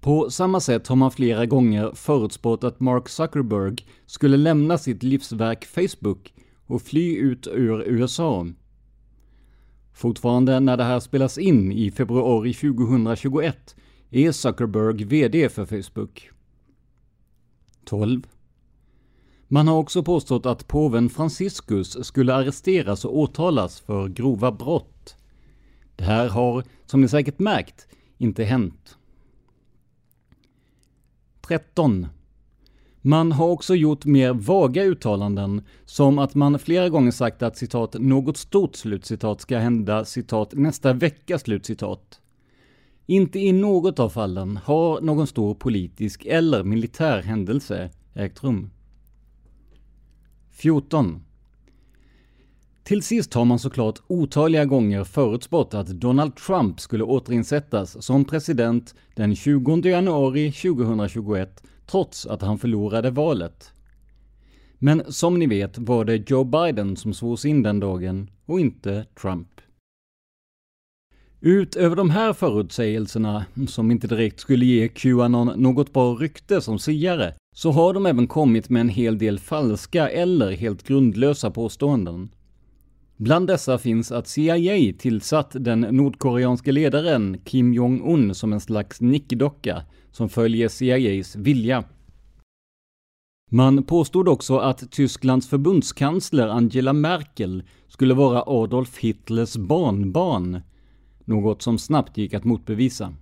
På 0.00 0.30
samma 0.30 0.60
sätt 0.60 0.88
har 0.88 0.96
man 0.96 1.10
flera 1.10 1.46
gånger 1.46 1.92
förutspått 1.94 2.64
att 2.64 2.80
Mark 2.80 3.08
Zuckerberg 3.08 3.76
skulle 4.06 4.36
lämna 4.36 4.78
sitt 4.78 5.02
livsverk 5.02 5.64
Facebook 5.64 6.34
och 6.66 6.82
fly 6.82 7.16
ut 7.16 7.46
ur 7.46 7.82
USA. 7.82 8.46
Fortfarande 9.92 10.60
när 10.60 10.76
det 10.76 10.84
här 10.84 11.00
spelas 11.00 11.38
in 11.38 11.72
i 11.72 11.90
februari 11.90 12.54
2021 12.54 13.76
är 14.10 14.32
Zuckerberg 14.32 15.04
VD 15.04 15.48
för 15.48 15.64
Facebook. 15.64 16.30
12. 17.84 18.26
Man 19.48 19.68
har 19.68 19.76
också 19.76 20.02
påstått 20.02 20.46
att 20.46 20.68
påven 20.68 21.10
Franciscus 21.10 22.06
skulle 22.06 22.34
arresteras 22.34 23.04
och 23.04 23.18
åtalas 23.18 23.80
för 23.80 24.08
grova 24.08 24.52
brott. 24.52 25.16
Det 25.96 26.04
här 26.04 26.28
har, 26.28 26.64
som 26.86 27.00
ni 27.00 27.08
säkert 27.08 27.38
märkt, 27.38 27.88
inte 28.18 28.44
hänt. 28.44 28.96
13. 31.40 32.06
Man 33.02 33.32
har 33.32 33.48
också 33.48 33.74
gjort 33.74 34.04
mer 34.04 34.32
vaga 34.32 34.84
uttalanden, 34.84 35.62
som 35.84 36.18
att 36.18 36.34
man 36.34 36.58
flera 36.58 36.88
gånger 36.88 37.10
sagt 37.10 37.42
att 37.42 37.56
citat 37.56 37.94
”något 37.98 38.36
stort” 38.36 38.76
slutcitat 38.76 39.40
ska 39.40 39.58
hända 39.58 40.04
citat 40.04 40.52
”nästa 40.52 40.92
vecka” 40.92 41.38
slutcitat. 41.38 42.20
Inte 43.10 43.38
i 43.38 43.52
något 43.52 43.98
av 43.98 44.08
fallen 44.08 44.56
har 44.56 45.00
någon 45.00 45.26
stor 45.26 45.54
politisk 45.54 46.26
eller 46.26 46.64
militär 46.64 47.22
händelse 47.22 47.90
ägt 48.14 48.44
rum. 48.44 48.70
14. 50.50 51.22
Till 52.82 53.02
sist 53.02 53.34
har 53.34 53.44
man 53.44 53.58
såklart 53.58 53.98
otaliga 54.06 54.64
gånger 54.64 55.04
förutspått 55.04 55.74
att 55.74 55.86
Donald 55.86 56.36
Trump 56.36 56.80
skulle 56.80 57.04
återinsättas 57.04 58.04
som 58.04 58.24
president 58.24 58.94
den 59.14 59.36
20 59.36 59.88
januari 59.88 60.52
2021 60.52 61.62
trots 61.86 62.26
att 62.26 62.42
han 62.42 62.58
förlorade 62.58 63.10
valet. 63.10 63.72
Men 64.78 65.12
som 65.12 65.38
ni 65.38 65.46
vet 65.46 65.78
var 65.78 66.04
det 66.04 66.30
Joe 66.30 66.44
Biden 66.44 66.96
som 66.96 67.14
svors 67.14 67.44
in 67.44 67.62
den 67.62 67.80
dagen 67.80 68.30
och 68.46 68.60
inte 68.60 69.06
Trump. 69.20 69.59
Utöver 71.42 71.96
de 71.96 72.10
här 72.10 72.32
förutsägelserna, 72.32 73.44
som 73.68 73.90
inte 73.90 74.06
direkt 74.06 74.40
skulle 74.40 74.64
ge 74.64 74.88
Qanon 74.88 75.52
något 75.62 75.92
bra 75.92 76.14
rykte 76.14 76.60
som 76.60 76.78
siare, 76.78 77.34
så 77.54 77.70
har 77.70 77.94
de 77.94 78.06
även 78.06 78.26
kommit 78.26 78.68
med 78.68 78.80
en 78.80 78.88
hel 78.88 79.18
del 79.18 79.38
falska 79.38 80.08
eller 80.10 80.52
helt 80.52 80.82
grundlösa 80.82 81.50
påståenden. 81.50 82.28
Bland 83.16 83.46
dessa 83.46 83.78
finns 83.78 84.12
att 84.12 84.28
CIA 84.28 84.92
tillsatt 84.98 85.50
den 85.60 85.80
nordkoreanske 85.80 86.72
ledaren 86.72 87.38
Kim 87.44 87.74
Jong-Un 87.74 88.34
som 88.34 88.52
en 88.52 88.60
slags 88.60 89.00
nickdocka 89.00 89.82
som 90.12 90.28
följer 90.28 90.68
CIAs 90.68 91.36
vilja. 91.36 91.84
Man 93.50 93.82
påstod 93.82 94.28
också 94.28 94.58
att 94.58 94.90
Tysklands 94.90 95.48
förbundskansler 95.48 96.48
Angela 96.48 96.92
Merkel 96.92 97.62
skulle 97.88 98.14
vara 98.14 98.42
Adolf 98.46 98.98
Hitlers 98.98 99.56
barnbarn, 99.56 100.60
något 101.30 101.62
som 101.62 101.78
snabbt 101.78 102.16
gick 102.16 102.34
att 102.34 102.44
motbevisa. 102.44 103.14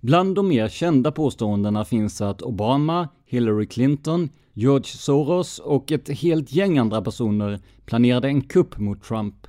Bland 0.00 0.34
de 0.34 0.48
mer 0.48 0.68
kända 0.68 1.12
påståendena 1.12 1.84
finns 1.84 2.20
att 2.20 2.42
Obama, 2.42 3.08
Hillary 3.24 3.66
Clinton, 3.66 4.28
George 4.52 4.84
Soros 4.86 5.58
och 5.58 5.92
ett 5.92 6.08
helt 6.08 6.52
gäng 6.52 6.78
andra 6.78 7.02
personer 7.02 7.60
planerade 7.84 8.28
en 8.28 8.42
kupp 8.42 8.78
mot 8.78 9.02
Trump. 9.02 9.46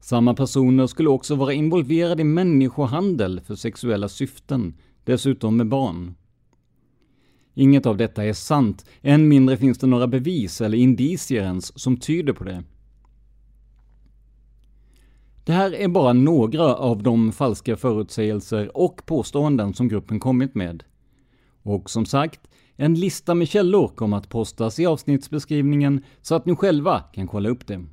Samma 0.00 0.34
personer 0.34 0.86
skulle 0.86 1.08
också 1.08 1.34
vara 1.34 1.52
involverade 1.52 2.22
i 2.22 2.24
människohandel 2.24 3.40
för 3.40 3.54
sexuella 3.54 4.08
syften, 4.08 4.74
dessutom 5.04 5.56
med 5.56 5.68
barn. 5.68 6.14
Inget 7.54 7.86
av 7.86 7.96
detta 7.96 8.24
är 8.24 8.32
sant, 8.32 8.84
än 9.02 9.28
mindre 9.28 9.56
finns 9.56 9.78
det 9.78 9.86
några 9.86 10.06
bevis 10.06 10.60
eller 10.60 10.78
indicier 10.78 11.42
ens 11.42 11.78
som 11.78 11.96
tyder 11.96 12.32
på 12.32 12.44
det. 12.44 12.62
Det 15.44 15.52
här 15.52 15.74
är 15.74 15.88
bara 15.88 16.12
några 16.12 16.74
av 16.74 17.02
de 17.02 17.32
falska 17.32 17.76
förutsägelser 17.76 18.76
och 18.76 19.06
påståenden 19.06 19.74
som 19.74 19.88
gruppen 19.88 20.20
kommit 20.20 20.54
med. 20.54 20.84
Och 21.62 21.90
som 21.90 22.06
sagt, 22.06 22.40
en 22.76 22.94
lista 22.94 23.34
med 23.34 23.48
källor 23.48 23.88
kommer 23.88 24.16
att 24.16 24.28
postas 24.28 24.78
i 24.78 24.86
avsnittsbeskrivningen 24.86 26.02
så 26.22 26.34
att 26.34 26.46
ni 26.46 26.56
själva 26.56 27.00
kan 27.00 27.26
kolla 27.26 27.48
upp 27.48 27.66
det. 27.66 27.84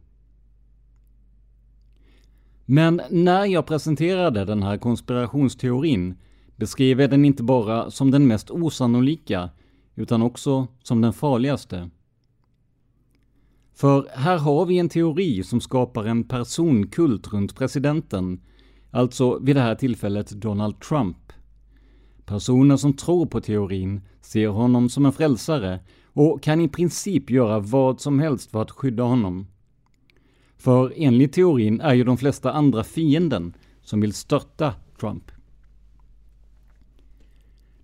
Men 2.65 3.01
när 3.09 3.45
jag 3.45 3.65
presenterade 3.65 4.45
den 4.45 4.63
här 4.63 4.77
konspirationsteorin 4.77 6.15
beskrev 6.55 7.01
jag 7.01 7.09
den 7.09 7.25
inte 7.25 7.43
bara 7.43 7.91
som 7.91 8.11
den 8.11 8.27
mest 8.27 8.51
osannolika, 8.51 9.49
utan 9.95 10.21
också 10.21 10.67
som 10.83 11.01
den 11.01 11.13
farligaste. 11.13 11.89
För 13.81 14.07
här 14.13 14.37
har 14.37 14.65
vi 14.65 14.79
en 14.79 14.89
teori 14.89 15.43
som 15.43 15.61
skapar 15.61 16.05
en 16.05 16.23
personkult 16.23 17.33
runt 17.33 17.55
presidenten, 17.55 18.41
alltså 18.91 19.39
vid 19.39 19.55
det 19.55 19.61
här 19.61 19.75
tillfället 19.75 20.29
Donald 20.29 20.79
Trump. 20.79 21.17
Personer 22.25 22.77
som 22.77 22.93
tror 22.93 23.25
på 23.25 23.41
teorin 23.41 24.01
ser 24.21 24.47
honom 24.47 24.89
som 24.89 25.05
en 25.05 25.11
frälsare 25.11 25.79
och 26.13 26.43
kan 26.43 26.61
i 26.61 26.67
princip 26.67 27.29
göra 27.29 27.59
vad 27.59 28.01
som 28.01 28.19
helst 28.19 28.51
för 28.51 28.61
att 28.61 28.71
skydda 28.71 29.03
honom. 29.03 29.47
För 30.57 30.93
enligt 30.95 31.33
teorin 31.33 31.81
är 31.81 31.93
ju 31.93 32.03
de 32.03 32.17
flesta 32.17 32.51
andra 32.51 32.83
fienden 32.83 33.53
som 33.81 34.01
vill 34.01 34.13
störta 34.13 34.73
Trump. 34.99 35.31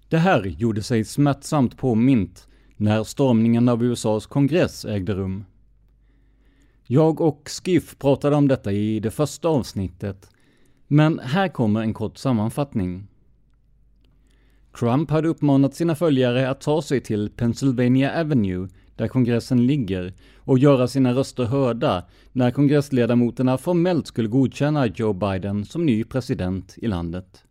Det 0.09 0.17
här 0.17 0.45
gjorde 0.45 0.83
sig 0.83 1.03
smärtsamt 1.03 1.77
påmint 1.77 2.47
när 2.75 3.03
stormningen 3.03 3.69
av 3.69 3.83
USAs 3.83 4.25
kongress 4.25 4.85
ägde 4.85 5.13
rum. 5.13 5.43
Jag 6.89 7.21
och 7.21 7.49
Skiff 7.49 7.97
pratade 7.97 8.35
om 8.35 8.47
detta 8.47 8.71
i 8.71 8.99
det 8.99 9.11
första 9.11 9.47
avsnittet, 9.47 10.29
men 10.87 11.19
här 11.19 11.47
kommer 11.47 11.81
en 11.81 11.93
kort 11.93 12.17
sammanfattning. 12.17 13.07
Trump 14.79 15.11
hade 15.11 15.27
uppmanat 15.27 15.75
sina 15.75 15.95
följare 15.95 16.49
att 16.49 16.61
ta 16.61 16.81
sig 16.81 17.01
till 17.01 17.29
Pennsylvania 17.29 18.21
Avenue, 18.21 18.69
där 18.95 19.07
kongressen 19.07 19.67
ligger, 19.67 20.13
och 20.37 20.59
göra 20.59 20.87
sina 20.87 21.13
röster 21.13 21.43
hörda 21.43 22.05
när 22.31 22.51
kongressledamoterna 22.51 23.57
formellt 23.57 24.07
skulle 24.07 24.27
godkänna 24.27 24.87
Joe 24.87 25.13
Biden 25.13 25.65
som 25.65 25.85
ny 25.85 26.03
president 26.03 26.75
i 26.77 26.87
landet. 26.87 27.43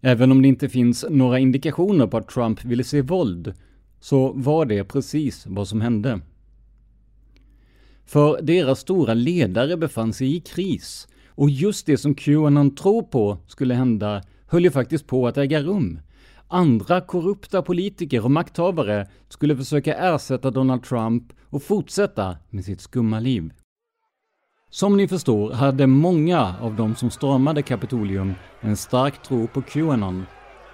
Även 0.00 0.32
om 0.32 0.42
det 0.42 0.48
inte 0.48 0.68
finns 0.68 1.04
några 1.10 1.38
indikationer 1.38 2.06
på 2.06 2.16
att 2.16 2.28
Trump 2.28 2.64
ville 2.64 2.84
se 2.84 3.02
våld, 3.02 3.54
så 4.00 4.32
var 4.32 4.66
det 4.66 4.84
precis 4.84 5.46
vad 5.46 5.68
som 5.68 5.80
hände. 5.80 6.20
För 8.08 8.42
deras 8.42 8.80
stora 8.80 9.14
ledare 9.14 9.76
befann 9.76 10.12
sig 10.12 10.36
i 10.36 10.40
kris, 10.40 11.08
och 11.28 11.50
just 11.50 11.86
det 11.86 11.98
som 11.98 12.14
Qanon 12.14 12.74
tror 12.74 13.02
på 13.02 13.38
skulle 13.46 13.74
hända 13.74 14.22
höll 14.46 14.64
ju 14.64 14.70
faktiskt 14.70 15.06
på 15.06 15.26
att 15.26 15.38
äga 15.38 15.62
rum. 15.62 16.00
Andra 16.48 17.00
korrupta 17.00 17.62
politiker 17.62 18.24
och 18.24 18.30
makthavare 18.30 19.06
skulle 19.28 19.56
försöka 19.56 19.94
ersätta 19.94 20.50
Donald 20.50 20.82
Trump 20.82 21.32
och 21.44 21.62
fortsätta 21.62 22.36
med 22.50 22.64
sitt 22.64 22.80
skumma 22.80 23.20
liv. 23.20 23.52
Som 24.70 24.96
ni 24.96 25.08
förstår 25.08 25.52
hade 25.52 25.86
många 25.86 26.54
av 26.60 26.76
de 26.76 26.94
som 26.94 27.10
stormade 27.10 27.62
Kapitolium 27.62 28.34
en 28.60 28.76
stark 28.76 29.22
tro 29.22 29.46
på 29.46 29.62
Qanon 29.62 30.26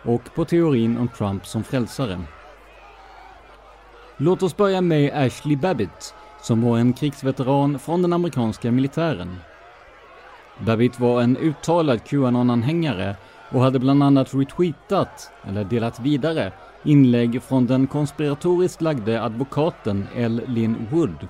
och 0.04 0.34
på 0.34 0.44
teorin 0.44 0.98
om 0.98 1.08
Trump 1.08 1.46
som 1.46 1.64
frälsare. 1.64 2.20
Låt 4.16 4.42
oss 4.42 4.56
börja 4.56 4.80
med 4.80 5.12
Ashley 5.14 5.56
Babbitt, 5.56 6.14
som 6.44 6.62
var 6.62 6.78
en 6.78 6.92
krigsveteran 6.92 7.78
från 7.78 8.02
den 8.02 8.12
amerikanska 8.12 8.72
militären. 8.72 9.36
David 10.58 10.92
var 10.98 11.22
en 11.22 11.36
uttalad 11.36 12.00
Qanon-anhängare 12.04 13.16
och 13.50 13.60
hade 13.60 13.78
bland 13.78 14.02
annat 14.02 14.34
retweetat, 14.34 15.30
eller 15.44 15.64
delat 15.64 16.00
vidare, 16.00 16.52
inlägg 16.82 17.42
från 17.42 17.66
den 17.66 17.86
konspiratoriskt 17.86 18.82
lagde 18.82 19.22
advokaten 19.22 20.06
L. 20.14 20.42
Lynn 20.46 20.86
Wood. 20.90 21.28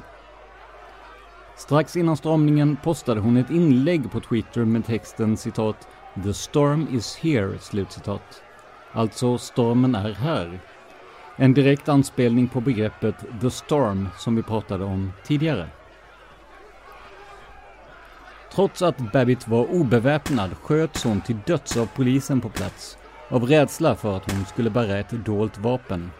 Strax 1.56 1.96
innan 1.96 2.16
stramningen 2.16 2.76
postade 2.76 3.20
hon 3.20 3.36
ett 3.36 3.50
inlägg 3.50 4.12
på 4.12 4.20
Twitter 4.20 4.64
med 4.64 4.86
texten 4.86 5.36
citat 5.36 5.88
“The 6.24 6.34
storm 6.34 6.88
is 6.90 7.16
here” 7.16 7.58
slutcitat. 7.58 8.42
Alltså, 8.92 9.38
stormen 9.38 9.94
är 9.94 10.12
här. 10.12 10.60
En 11.36 11.54
direkt 11.54 11.88
anspelning 11.88 12.48
på 12.48 12.60
begreppet 12.60 13.14
“the 13.40 13.50
storm” 13.50 14.08
som 14.18 14.36
vi 14.36 14.42
pratade 14.42 14.84
om 14.84 15.12
tidigare. 15.24 15.68
Trots 18.52 18.82
att 18.82 19.12
Babbitt 19.12 19.48
var 19.48 19.74
obeväpnad 19.74 20.56
sköts 20.56 21.04
hon 21.04 21.20
till 21.20 21.38
döds 21.46 21.76
av 21.76 21.88
polisen 21.96 22.40
på 22.40 22.48
plats, 22.48 22.98
av 23.28 23.44
rädsla 23.44 23.94
för 23.94 24.16
att 24.16 24.32
hon 24.32 24.44
skulle 24.44 24.70
bära 24.70 24.98
ett 24.98 25.10
dolt 25.10 25.58
vapen. 25.58 26.10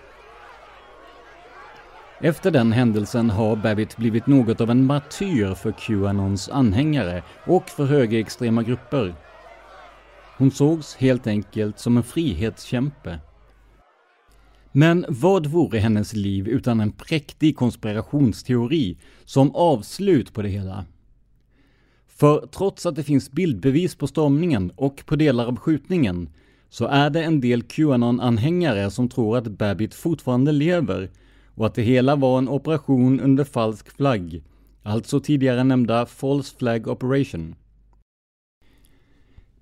Efter 2.21 2.51
den 2.51 2.73
händelsen 2.73 3.31
har 3.31 3.57
Babbitt 3.57 3.97
blivit 3.97 4.27
något 4.27 4.61
av 4.61 4.71
en 4.71 4.85
martyr 4.85 5.55
för 5.55 5.73
Qanons 5.73 6.49
anhängare 6.49 7.23
och 7.47 7.69
för 7.69 7.85
högerextrema 7.85 8.63
grupper. 8.63 9.15
Hon 10.37 10.51
sågs 10.51 10.97
helt 10.97 11.27
enkelt 11.27 11.79
som 11.79 11.97
en 11.97 12.03
frihetskämpe. 12.03 13.19
Men 14.77 15.05
vad 15.09 15.47
vore 15.47 15.79
hennes 15.79 16.13
liv 16.13 16.49
utan 16.49 16.81
en 16.81 16.93
präktig 16.93 17.57
konspirationsteori 17.57 18.99
som 19.25 19.55
avslut 19.55 20.33
på 20.33 20.43
det 20.43 20.49
hela? 20.49 20.85
För 22.07 22.47
trots 22.47 22.87
att 22.87 22.97
det 22.97 23.03
finns 23.03 23.33
bildbevis 23.33 23.95
på 23.95 24.07
stormningen 24.07 24.73
och 24.77 25.07
på 25.07 25.17
delar 25.17 25.47
av 25.47 25.57
skjutningen 25.57 26.29
så 26.69 26.87
är 26.87 27.11
det 27.11 27.23
en 27.23 27.41
del 27.41 27.63
Qanon-anhängare 27.63 28.91
som 28.91 29.09
tror 29.09 29.39
att 29.39 29.59
Babbitt 29.59 29.95
fortfarande 29.95 30.53
lever 30.53 31.11
och 31.55 31.67
att 31.67 31.75
det 31.75 31.83
hela 31.83 32.17
var 32.17 32.39
en 32.39 32.49
operation 32.49 33.21
under 33.21 33.45
falsk 33.45 33.91
flagg, 33.91 34.43
alltså 34.83 35.21
tidigare 35.21 35.65
nämnda 35.65 36.07
False 36.07 36.57
Flag 36.59 36.89
Operation. 36.89 37.55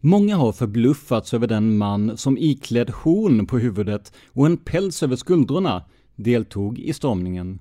Många 0.05 0.37
har 0.37 0.53
förbluffats 0.53 1.35
över 1.35 1.47
den 1.47 1.79
man 1.79 2.17
som 2.17 2.39
iklädd 2.39 2.91
horn 2.91 3.47
på 3.47 3.59
huvudet 3.59 4.13
och 4.29 4.47
en 4.47 4.57
päls 4.57 5.03
över 5.03 5.17
skuldrorna 5.17 5.85
deltog 6.17 6.79
i 6.79 6.93
stormningen. 6.93 7.59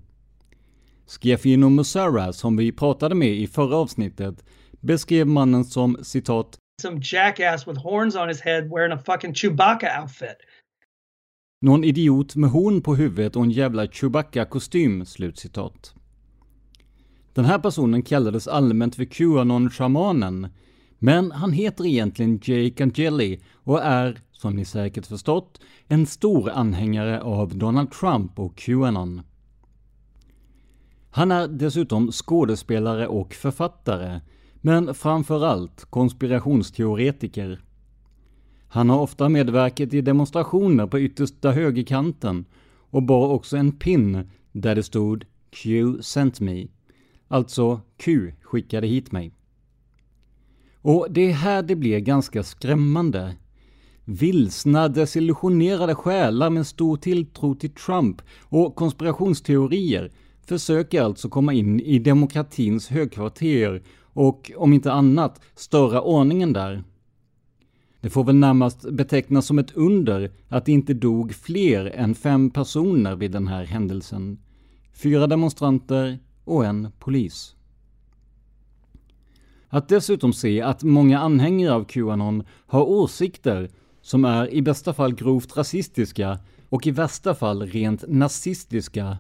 Schiaffino 1.07 1.69
Musara, 1.69 2.33
som 2.33 2.57
vi 2.57 2.71
pratade 2.71 3.15
med 3.15 3.33
i 3.33 3.47
förra 3.47 3.75
avsnittet, 3.75 4.45
beskrev 4.79 5.27
mannen 5.27 5.65
som 5.65 5.97
citat 6.01 6.57
some 6.81 6.99
jackass 7.03 7.67
with 7.67 7.79
horns 7.79 8.15
on 8.15 8.27
his 8.27 8.41
head 8.41 8.61
wearing 8.61 8.91
a 8.91 9.01
fucking 9.05 9.33
Chewbacca 9.33 10.01
outfit. 10.01 10.37
Någon 11.61 11.83
idiot 11.83 12.35
med 12.35 12.49
horn 12.49 12.81
på 12.81 12.95
huvudet 12.95 13.35
och 13.35 13.43
en 13.43 13.51
jävla 13.51 13.85
Chewbacca-kostym, 13.85 15.05
slutcitat. 15.05 15.93
Den 17.33 17.45
här 17.45 17.59
personen 17.59 18.01
kallades 18.01 18.47
allmänt 18.47 18.95
för 18.95 19.03
Qanon-shamanen, 19.03 20.49
men 21.03 21.31
han 21.31 21.51
heter 21.51 21.85
egentligen 21.85 22.39
Jake 22.43 22.83
Angeli 22.83 23.39
och 23.53 23.83
är, 23.83 24.19
som 24.31 24.55
ni 24.55 24.65
säkert 24.65 25.05
förstått, 25.05 25.61
en 25.87 26.05
stor 26.05 26.49
anhängare 26.49 27.21
av 27.21 27.57
Donald 27.57 27.91
Trump 27.91 28.39
och 28.39 28.57
Qanon. 28.57 29.21
Han 31.09 31.31
är 31.31 31.47
dessutom 31.47 32.11
skådespelare 32.11 33.07
och 33.07 33.33
författare, 33.33 34.21
men 34.55 34.93
framförallt 34.93 35.85
konspirationsteoretiker. 35.85 37.61
Han 38.67 38.89
har 38.89 38.99
ofta 38.99 39.29
medverkat 39.29 39.93
i 39.93 40.01
demonstrationer 40.01 40.87
på 40.87 40.99
yttersta 40.99 41.51
högerkanten 41.51 42.45
och 42.89 43.03
bar 43.03 43.27
också 43.27 43.57
en 43.57 43.71
pin 43.71 44.29
där 44.51 44.75
det 44.75 44.83
stod 44.83 45.25
Q 45.51 45.97
sent 46.01 46.39
me, 46.39 46.67
alltså 47.27 47.81
Q 47.97 48.33
skickade 48.41 48.87
hit 48.87 49.11
mig. 49.11 49.33
Och 50.81 51.07
det 51.09 51.21
är 51.21 51.33
här 51.33 51.63
det 51.63 51.75
blir 51.75 51.99
ganska 51.99 52.43
skrämmande. 52.43 53.35
Vilsna, 54.05 54.87
desillusionerade 54.87 55.95
själar 55.95 56.49
med 56.49 56.67
stor 56.67 56.97
tilltro 56.97 57.55
till 57.55 57.69
Trump 57.69 58.21
och 58.41 58.75
konspirationsteorier 58.75 60.11
försöker 60.45 61.01
alltså 61.01 61.29
komma 61.29 61.53
in 61.53 61.79
i 61.79 61.99
demokratins 61.99 62.87
högkvarter 62.87 63.83
och 64.13 64.51
om 64.57 64.73
inte 64.73 64.91
annat 64.91 65.41
störa 65.55 66.01
ordningen 66.01 66.53
där. 66.53 66.83
Det 68.01 68.09
får 68.09 68.23
väl 68.23 68.35
närmast 68.35 68.91
betecknas 68.91 69.45
som 69.45 69.59
ett 69.59 69.71
under 69.71 70.31
att 70.47 70.65
det 70.65 70.71
inte 70.71 70.93
dog 70.93 71.33
fler 71.33 71.85
än 71.85 72.15
fem 72.15 72.49
personer 72.49 73.15
vid 73.15 73.31
den 73.31 73.47
här 73.47 73.63
händelsen. 73.63 74.37
Fyra 74.93 75.27
demonstranter 75.27 76.19
och 76.43 76.65
en 76.65 76.87
polis. 76.99 77.55
Att 79.73 79.89
dessutom 79.89 80.33
se 80.33 80.61
att 80.61 80.83
många 80.83 81.19
anhängare 81.19 81.73
av 81.73 81.83
Qanon 81.83 82.43
har 82.67 82.89
åsikter 82.89 83.69
som 84.01 84.25
är 84.25 84.53
i 84.53 84.61
bästa 84.61 84.93
fall 84.93 85.13
grovt 85.13 85.57
rasistiska 85.57 86.39
och 86.69 86.87
i 86.87 86.91
värsta 86.91 87.35
fall 87.35 87.61
rent 87.61 88.03
nazistiska 88.07 89.17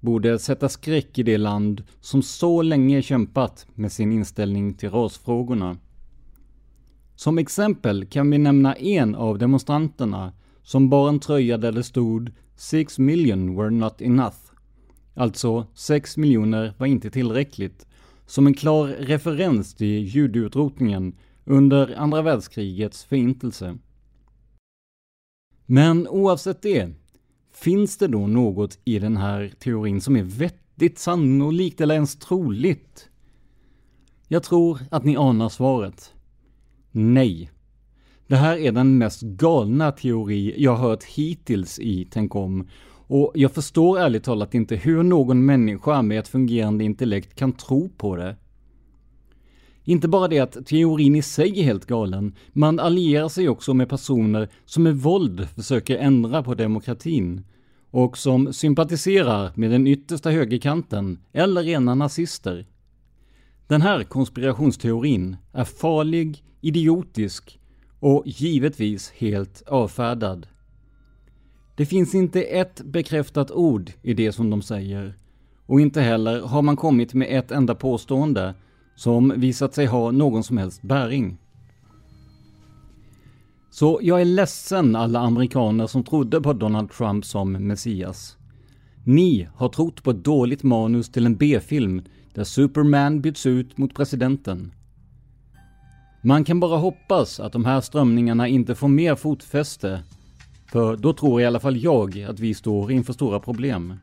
borde 0.00 0.38
sätta 0.38 0.68
skräck 0.68 1.18
i 1.18 1.22
det 1.22 1.38
land 1.38 1.82
som 2.00 2.22
så 2.22 2.62
länge 2.62 3.02
kämpat 3.02 3.66
med 3.74 3.92
sin 3.92 4.12
inställning 4.12 4.74
till 4.74 4.90
rasfrågorna. 4.90 5.76
Som 7.16 7.38
exempel 7.38 8.06
kan 8.06 8.30
vi 8.30 8.38
nämna 8.38 8.74
en 8.74 9.14
av 9.14 9.38
demonstranterna 9.38 10.32
som 10.62 10.90
bar 10.90 11.08
en 11.08 11.20
tröja 11.20 11.58
där 11.58 11.72
det 11.72 11.82
stod 11.82 12.32
“Six 12.56 12.98
million 12.98 13.56
were 13.56 13.70
not 13.70 14.00
enough”. 14.00 14.36
Alltså, 15.14 15.66
6 15.74 16.16
miljoner 16.16 16.74
var 16.78 16.86
inte 16.86 17.10
tillräckligt. 17.10 17.86
Som 18.30 18.46
en 18.46 18.54
klar 18.54 18.88
referens 18.88 19.74
till 19.74 20.04
judeutrotningen 20.04 21.16
under 21.44 21.94
andra 21.98 22.22
världskrigets 22.22 23.04
förintelse. 23.04 23.78
Men 25.66 26.08
oavsett 26.08 26.62
det, 26.62 26.90
finns 27.52 27.98
det 27.98 28.08
då 28.08 28.26
något 28.26 28.78
i 28.84 28.98
den 28.98 29.16
här 29.16 29.52
teorin 29.58 30.00
som 30.00 30.16
är 30.16 30.22
vettigt, 30.22 30.98
sannolikt 30.98 31.80
eller 31.80 31.94
ens 31.94 32.16
troligt? 32.16 33.08
Jag 34.28 34.42
tror 34.42 34.78
att 34.90 35.04
ni 35.04 35.16
anar 35.16 35.48
svaret. 35.48 36.14
Nej. 36.90 37.50
Det 38.26 38.36
här 38.36 38.56
är 38.56 38.72
den 38.72 38.98
mest 38.98 39.22
galna 39.22 39.92
teori 39.92 40.54
jag 40.62 40.76
hört 40.76 41.04
hittills 41.04 41.78
i 41.78 42.08
Tänk 42.10 42.34
om. 42.34 42.68
Och 43.12 43.32
jag 43.34 43.52
förstår 43.52 43.98
ärligt 43.98 44.24
talat 44.24 44.54
inte 44.54 44.76
hur 44.76 45.02
någon 45.02 45.44
människa 45.44 46.02
med 46.02 46.18
ett 46.18 46.28
fungerande 46.28 46.84
intellekt 46.84 47.34
kan 47.34 47.52
tro 47.52 47.88
på 47.88 48.16
det. 48.16 48.36
Inte 49.84 50.08
bara 50.08 50.28
det 50.28 50.38
att 50.38 50.66
teorin 50.66 51.16
i 51.16 51.22
sig 51.22 51.60
är 51.60 51.64
helt 51.64 51.86
galen, 51.86 52.34
man 52.52 52.78
allierar 52.78 53.28
sig 53.28 53.48
också 53.48 53.74
med 53.74 53.88
personer 53.88 54.48
som 54.64 54.82
med 54.82 54.96
våld 54.96 55.48
försöker 55.48 55.98
ändra 55.98 56.42
på 56.42 56.54
demokratin 56.54 57.44
och 57.90 58.18
som 58.18 58.52
sympatiserar 58.52 59.52
med 59.54 59.70
den 59.70 59.86
yttersta 59.86 60.30
högerkanten 60.30 61.18
eller 61.32 61.62
rena 61.62 61.94
nazister. 61.94 62.66
Den 63.66 63.82
här 63.82 64.04
konspirationsteorin 64.04 65.36
är 65.52 65.64
farlig, 65.64 66.44
idiotisk 66.60 67.60
och 68.00 68.22
givetvis 68.26 69.10
helt 69.10 69.62
avfärdad. 69.66 70.46
Det 71.80 71.86
finns 71.86 72.14
inte 72.14 72.42
ett 72.42 72.82
bekräftat 72.84 73.50
ord 73.50 73.92
i 74.02 74.14
det 74.14 74.32
som 74.32 74.50
de 74.50 74.62
säger 74.62 75.14
och 75.66 75.80
inte 75.80 76.00
heller 76.00 76.40
har 76.40 76.62
man 76.62 76.76
kommit 76.76 77.14
med 77.14 77.38
ett 77.38 77.50
enda 77.50 77.74
påstående 77.74 78.54
som 78.96 79.32
visat 79.36 79.74
sig 79.74 79.86
ha 79.86 80.10
någon 80.10 80.42
som 80.42 80.58
helst 80.58 80.82
bäring. 80.82 81.38
Så 83.70 83.98
jag 84.02 84.20
är 84.20 84.24
ledsen 84.24 84.96
alla 84.96 85.20
amerikaner 85.20 85.86
som 85.86 86.04
trodde 86.04 86.40
på 86.40 86.52
Donald 86.52 86.90
Trump 86.90 87.24
som 87.24 87.52
Messias. 87.52 88.36
Ni 89.04 89.48
har 89.54 89.68
trott 89.68 90.02
på 90.02 90.10
ett 90.10 90.24
dåligt 90.24 90.62
manus 90.62 91.08
till 91.08 91.26
en 91.26 91.36
B-film 91.36 92.02
där 92.34 92.44
Superman 92.44 93.20
byts 93.20 93.46
ut 93.46 93.78
mot 93.78 93.94
presidenten. 93.94 94.72
Man 96.22 96.44
kan 96.44 96.60
bara 96.60 96.76
hoppas 96.76 97.40
att 97.40 97.52
de 97.52 97.64
här 97.64 97.80
strömningarna 97.80 98.48
inte 98.48 98.74
får 98.74 98.88
mer 98.88 99.14
fotfäste, 99.14 100.02
för 100.72 100.96
då 100.96 101.12
tror 101.12 101.40
i 101.40 101.44
alla 101.44 101.60
fall 101.60 101.76
jag 101.76 102.22
att 102.22 102.40
vi 102.40 102.54
står 102.54 102.92
inför 102.92 103.12
stora 103.12 103.40
problem. 103.40 103.94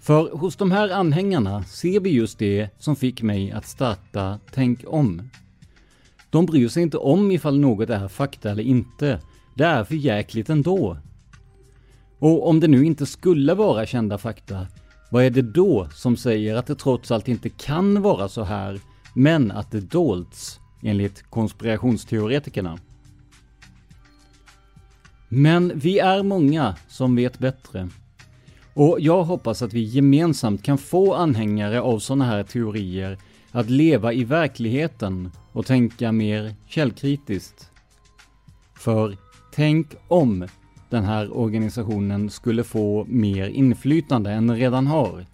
För 0.00 0.30
hos 0.30 0.56
de 0.56 0.70
här 0.70 0.90
anhängarna 0.90 1.62
ser 1.64 2.00
vi 2.00 2.10
just 2.10 2.38
det 2.38 2.68
som 2.78 2.96
fick 2.96 3.22
mig 3.22 3.52
att 3.52 3.66
starta 3.66 4.38
Tänk 4.52 4.84
om. 4.86 5.30
De 6.30 6.46
bryr 6.46 6.68
sig 6.68 6.82
inte 6.82 6.98
om 6.98 7.30
ifall 7.30 7.60
något 7.60 7.90
är 7.90 8.08
fakta 8.08 8.50
eller 8.50 8.62
inte. 8.62 9.20
Det 9.54 9.64
är 9.64 9.84
för 9.84 9.94
jäkligt 9.94 10.50
ändå. 10.50 10.96
Och 12.18 12.48
om 12.48 12.60
det 12.60 12.68
nu 12.68 12.84
inte 12.84 13.06
skulle 13.06 13.54
vara 13.54 13.86
kända 13.86 14.18
fakta, 14.18 14.66
vad 15.10 15.24
är 15.24 15.30
det 15.30 15.42
då 15.42 15.88
som 15.94 16.16
säger 16.16 16.54
att 16.54 16.66
det 16.66 16.74
trots 16.74 17.10
allt 17.10 17.28
inte 17.28 17.48
kan 17.48 18.02
vara 18.02 18.28
så 18.28 18.42
här, 18.42 18.80
men 19.14 19.50
att 19.50 19.70
det 19.70 19.80
dolts, 19.80 20.60
enligt 20.82 21.22
konspirationsteoretikerna? 21.30 22.78
Men 25.28 25.72
vi 25.74 25.98
är 25.98 26.22
många 26.22 26.76
som 26.88 27.16
vet 27.16 27.38
bättre. 27.38 27.88
Och 28.74 28.96
jag 29.00 29.24
hoppas 29.24 29.62
att 29.62 29.72
vi 29.72 29.82
gemensamt 29.82 30.62
kan 30.62 30.78
få 30.78 31.14
anhängare 31.14 31.80
av 31.80 31.98
sådana 31.98 32.24
här 32.24 32.42
teorier 32.42 33.18
att 33.50 33.70
leva 33.70 34.12
i 34.12 34.24
verkligheten 34.24 35.30
och 35.52 35.66
tänka 35.66 36.12
mer 36.12 36.54
källkritiskt. 36.66 37.70
För 38.74 39.16
tänk 39.54 39.86
om 40.08 40.46
den 40.90 41.04
här 41.04 41.36
organisationen 41.36 42.30
skulle 42.30 42.64
få 42.64 43.04
mer 43.08 43.48
inflytande 43.48 44.30
än 44.30 44.46
den 44.46 44.56
redan 44.56 44.86
har. 44.86 45.26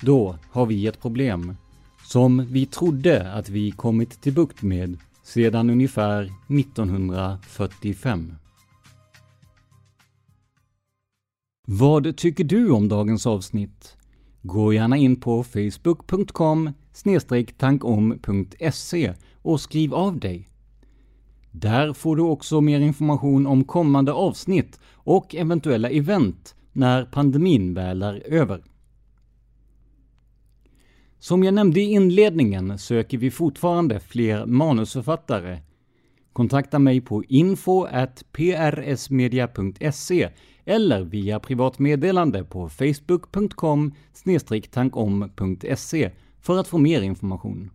Då 0.00 0.36
har 0.50 0.66
vi 0.66 0.86
ett 0.86 1.00
problem 1.00 1.56
som 2.04 2.46
vi 2.46 2.66
trodde 2.66 3.32
att 3.32 3.48
vi 3.48 3.70
kommit 3.70 4.20
till 4.20 4.32
bukt 4.32 4.62
med 4.62 4.98
sedan 5.22 5.70
ungefär 5.70 6.32
1945. 6.48 8.34
Vad 11.72 12.16
tycker 12.16 12.44
du 12.44 12.70
om 12.70 12.88
dagens 12.88 13.26
avsnitt? 13.26 13.96
Gå 14.42 14.72
gärna 14.72 14.96
in 14.96 15.20
på 15.20 15.44
facebook.com 15.44 16.72
tankom.se 17.58 19.14
och 19.42 19.60
skriv 19.60 19.94
av 19.94 20.20
dig. 20.20 20.48
Där 21.50 21.92
får 21.92 22.16
du 22.16 22.22
också 22.22 22.60
mer 22.60 22.80
information 22.80 23.46
om 23.46 23.64
kommande 23.64 24.12
avsnitt 24.12 24.80
och 24.92 25.34
eventuella 25.34 25.90
event 25.90 26.54
när 26.72 27.04
pandemin 27.04 27.74
väl 27.74 28.02
är 28.02 28.32
över. 28.32 28.64
Som 31.18 31.44
jag 31.44 31.54
nämnde 31.54 31.80
i 31.80 31.92
inledningen 31.92 32.78
söker 32.78 33.18
vi 33.18 33.30
fortfarande 33.30 34.00
fler 34.00 34.46
manusförfattare. 34.46 35.58
Kontakta 36.32 36.78
mig 36.78 37.00
på 37.00 37.24
info 37.24 37.86
prsmedia.se 38.32 40.28
eller 40.64 41.04
via 41.04 41.40
privat 41.40 41.78
meddelande 41.78 42.44
på 42.44 42.68
facebook.com 42.68 43.94
tankom.se 44.70 46.10
för 46.40 46.58
att 46.58 46.68
få 46.68 46.78
mer 46.78 47.02
information. 47.02 47.70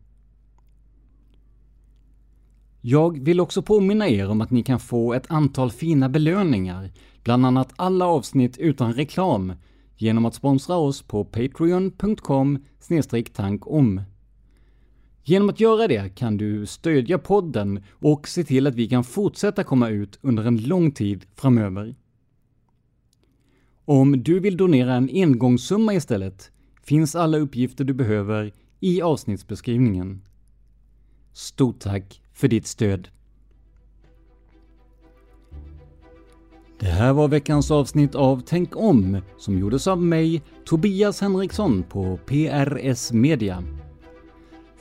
Jag 2.81 3.23
vill 3.23 3.39
också 3.39 3.61
påminna 3.61 4.09
er 4.09 4.29
om 4.29 4.41
att 4.41 4.51
ni 4.51 4.63
kan 4.63 4.79
få 4.79 5.13
ett 5.13 5.31
antal 5.31 5.71
fina 5.71 6.09
belöningar, 6.09 6.91
bland 7.23 7.45
annat 7.45 7.73
alla 7.75 8.05
avsnitt 8.05 8.57
utan 8.57 8.93
reklam, 8.93 9.53
genom 9.97 10.25
att 10.25 10.35
sponsra 10.35 10.75
oss 10.75 11.01
på 11.01 11.25
patreon.com 11.25 12.59
tankom. 13.33 14.01
Genom 15.27 15.49
att 15.49 15.59
göra 15.59 15.87
det 15.87 16.15
kan 16.15 16.37
du 16.37 16.65
stödja 16.65 17.17
podden 17.17 17.83
och 17.91 18.27
se 18.27 18.43
till 18.43 18.67
att 18.67 18.75
vi 18.75 18.89
kan 18.89 19.03
fortsätta 19.03 19.63
komma 19.63 19.89
ut 19.89 20.19
under 20.21 20.43
en 20.43 20.63
lång 20.63 20.91
tid 20.91 21.25
framöver. 21.35 21.95
Om 23.85 24.23
du 24.23 24.39
vill 24.39 24.57
donera 24.57 24.93
en 24.93 25.09
engångssumma 25.13 25.93
istället 25.93 26.51
finns 26.83 27.15
alla 27.15 27.37
uppgifter 27.37 27.83
du 27.83 27.93
behöver 27.93 28.53
i 28.79 29.01
avsnittsbeskrivningen. 29.01 30.21
Stort 31.33 31.79
tack 31.79 32.21
för 32.33 32.47
ditt 32.47 32.67
stöd! 32.67 33.07
Det 36.79 36.85
här 36.85 37.13
var 37.13 37.27
veckans 37.27 37.71
avsnitt 37.71 38.15
av 38.15 38.43
Tänk 38.45 38.75
om 38.75 39.21
som 39.37 39.59
gjordes 39.59 39.87
av 39.87 40.01
mig, 40.01 40.41
Tobias 40.65 41.21
Henriksson 41.21 41.83
på 41.83 42.19
PRS 42.25 43.11
Media. 43.11 43.63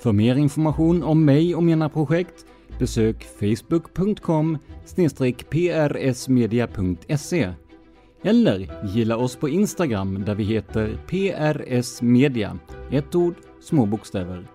För 0.05 0.13
mer 0.13 0.37
information 0.37 1.03
om 1.03 1.25
mig 1.25 1.55
och 1.55 1.63
mina 1.63 1.89
projekt 1.89 2.47
besök 2.79 3.27
facebook.com 3.41 4.59
prsmedia.se 5.51 7.53
eller 8.23 8.87
gilla 8.95 9.17
oss 9.17 9.37
på 9.37 9.49
Instagram 9.49 10.25
där 10.25 10.35
vi 10.35 10.45
heter 10.45 10.99
prsmedia, 11.07 12.59
Ett 12.91 13.15
ord, 13.15 13.35
små 13.61 13.87
bokstäver. 13.87 14.47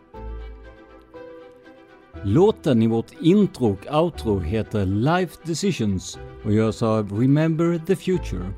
Låten 2.24 2.82
i 2.82 2.88
vårt 2.88 3.22
intro 3.22 3.72
och 3.72 4.04
outro 4.04 4.40
heter 4.40 4.86
Life 4.86 5.38
Decisions 5.44 6.20
och 6.44 6.54
görs 6.54 6.84
av 6.84 7.20
Remember 7.20 7.82
the 7.88 7.96
Future. 7.96 8.54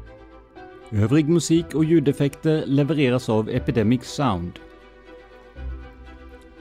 Övrig 0.92 1.30
musik 1.30 1.76
och 1.76 1.86
ljudeffekter 1.86 2.66
levereras 2.66 3.30
av 3.30 3.50
Epidemic 3.50 4.04
Sound. 4.04 4.60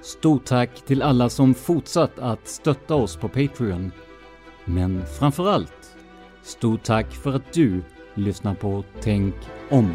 Stort 0.02 0.44
tack 0.44 0.86
till 0.86 1.02
alla 1.02 1.28
som 1.28 1.54
fortsatt 1.54 2.18
att 2.18 2.48
stötta 2.48 2.94
oss 2.94 3.16
på 3.16 3.28
Patreon. 3.28 3.92
Men 4.64 5.06
framförallt, 5.18 5.96
stort 6.42 6.82
tack 6.82 7.12
för 7.12 7.32
att 7.32 7.52
du 7.52 7.82
lyssnar 8.14 8.54
på 8.54 8.84
Tänk 9.00 9.34
om. 9.70 9.94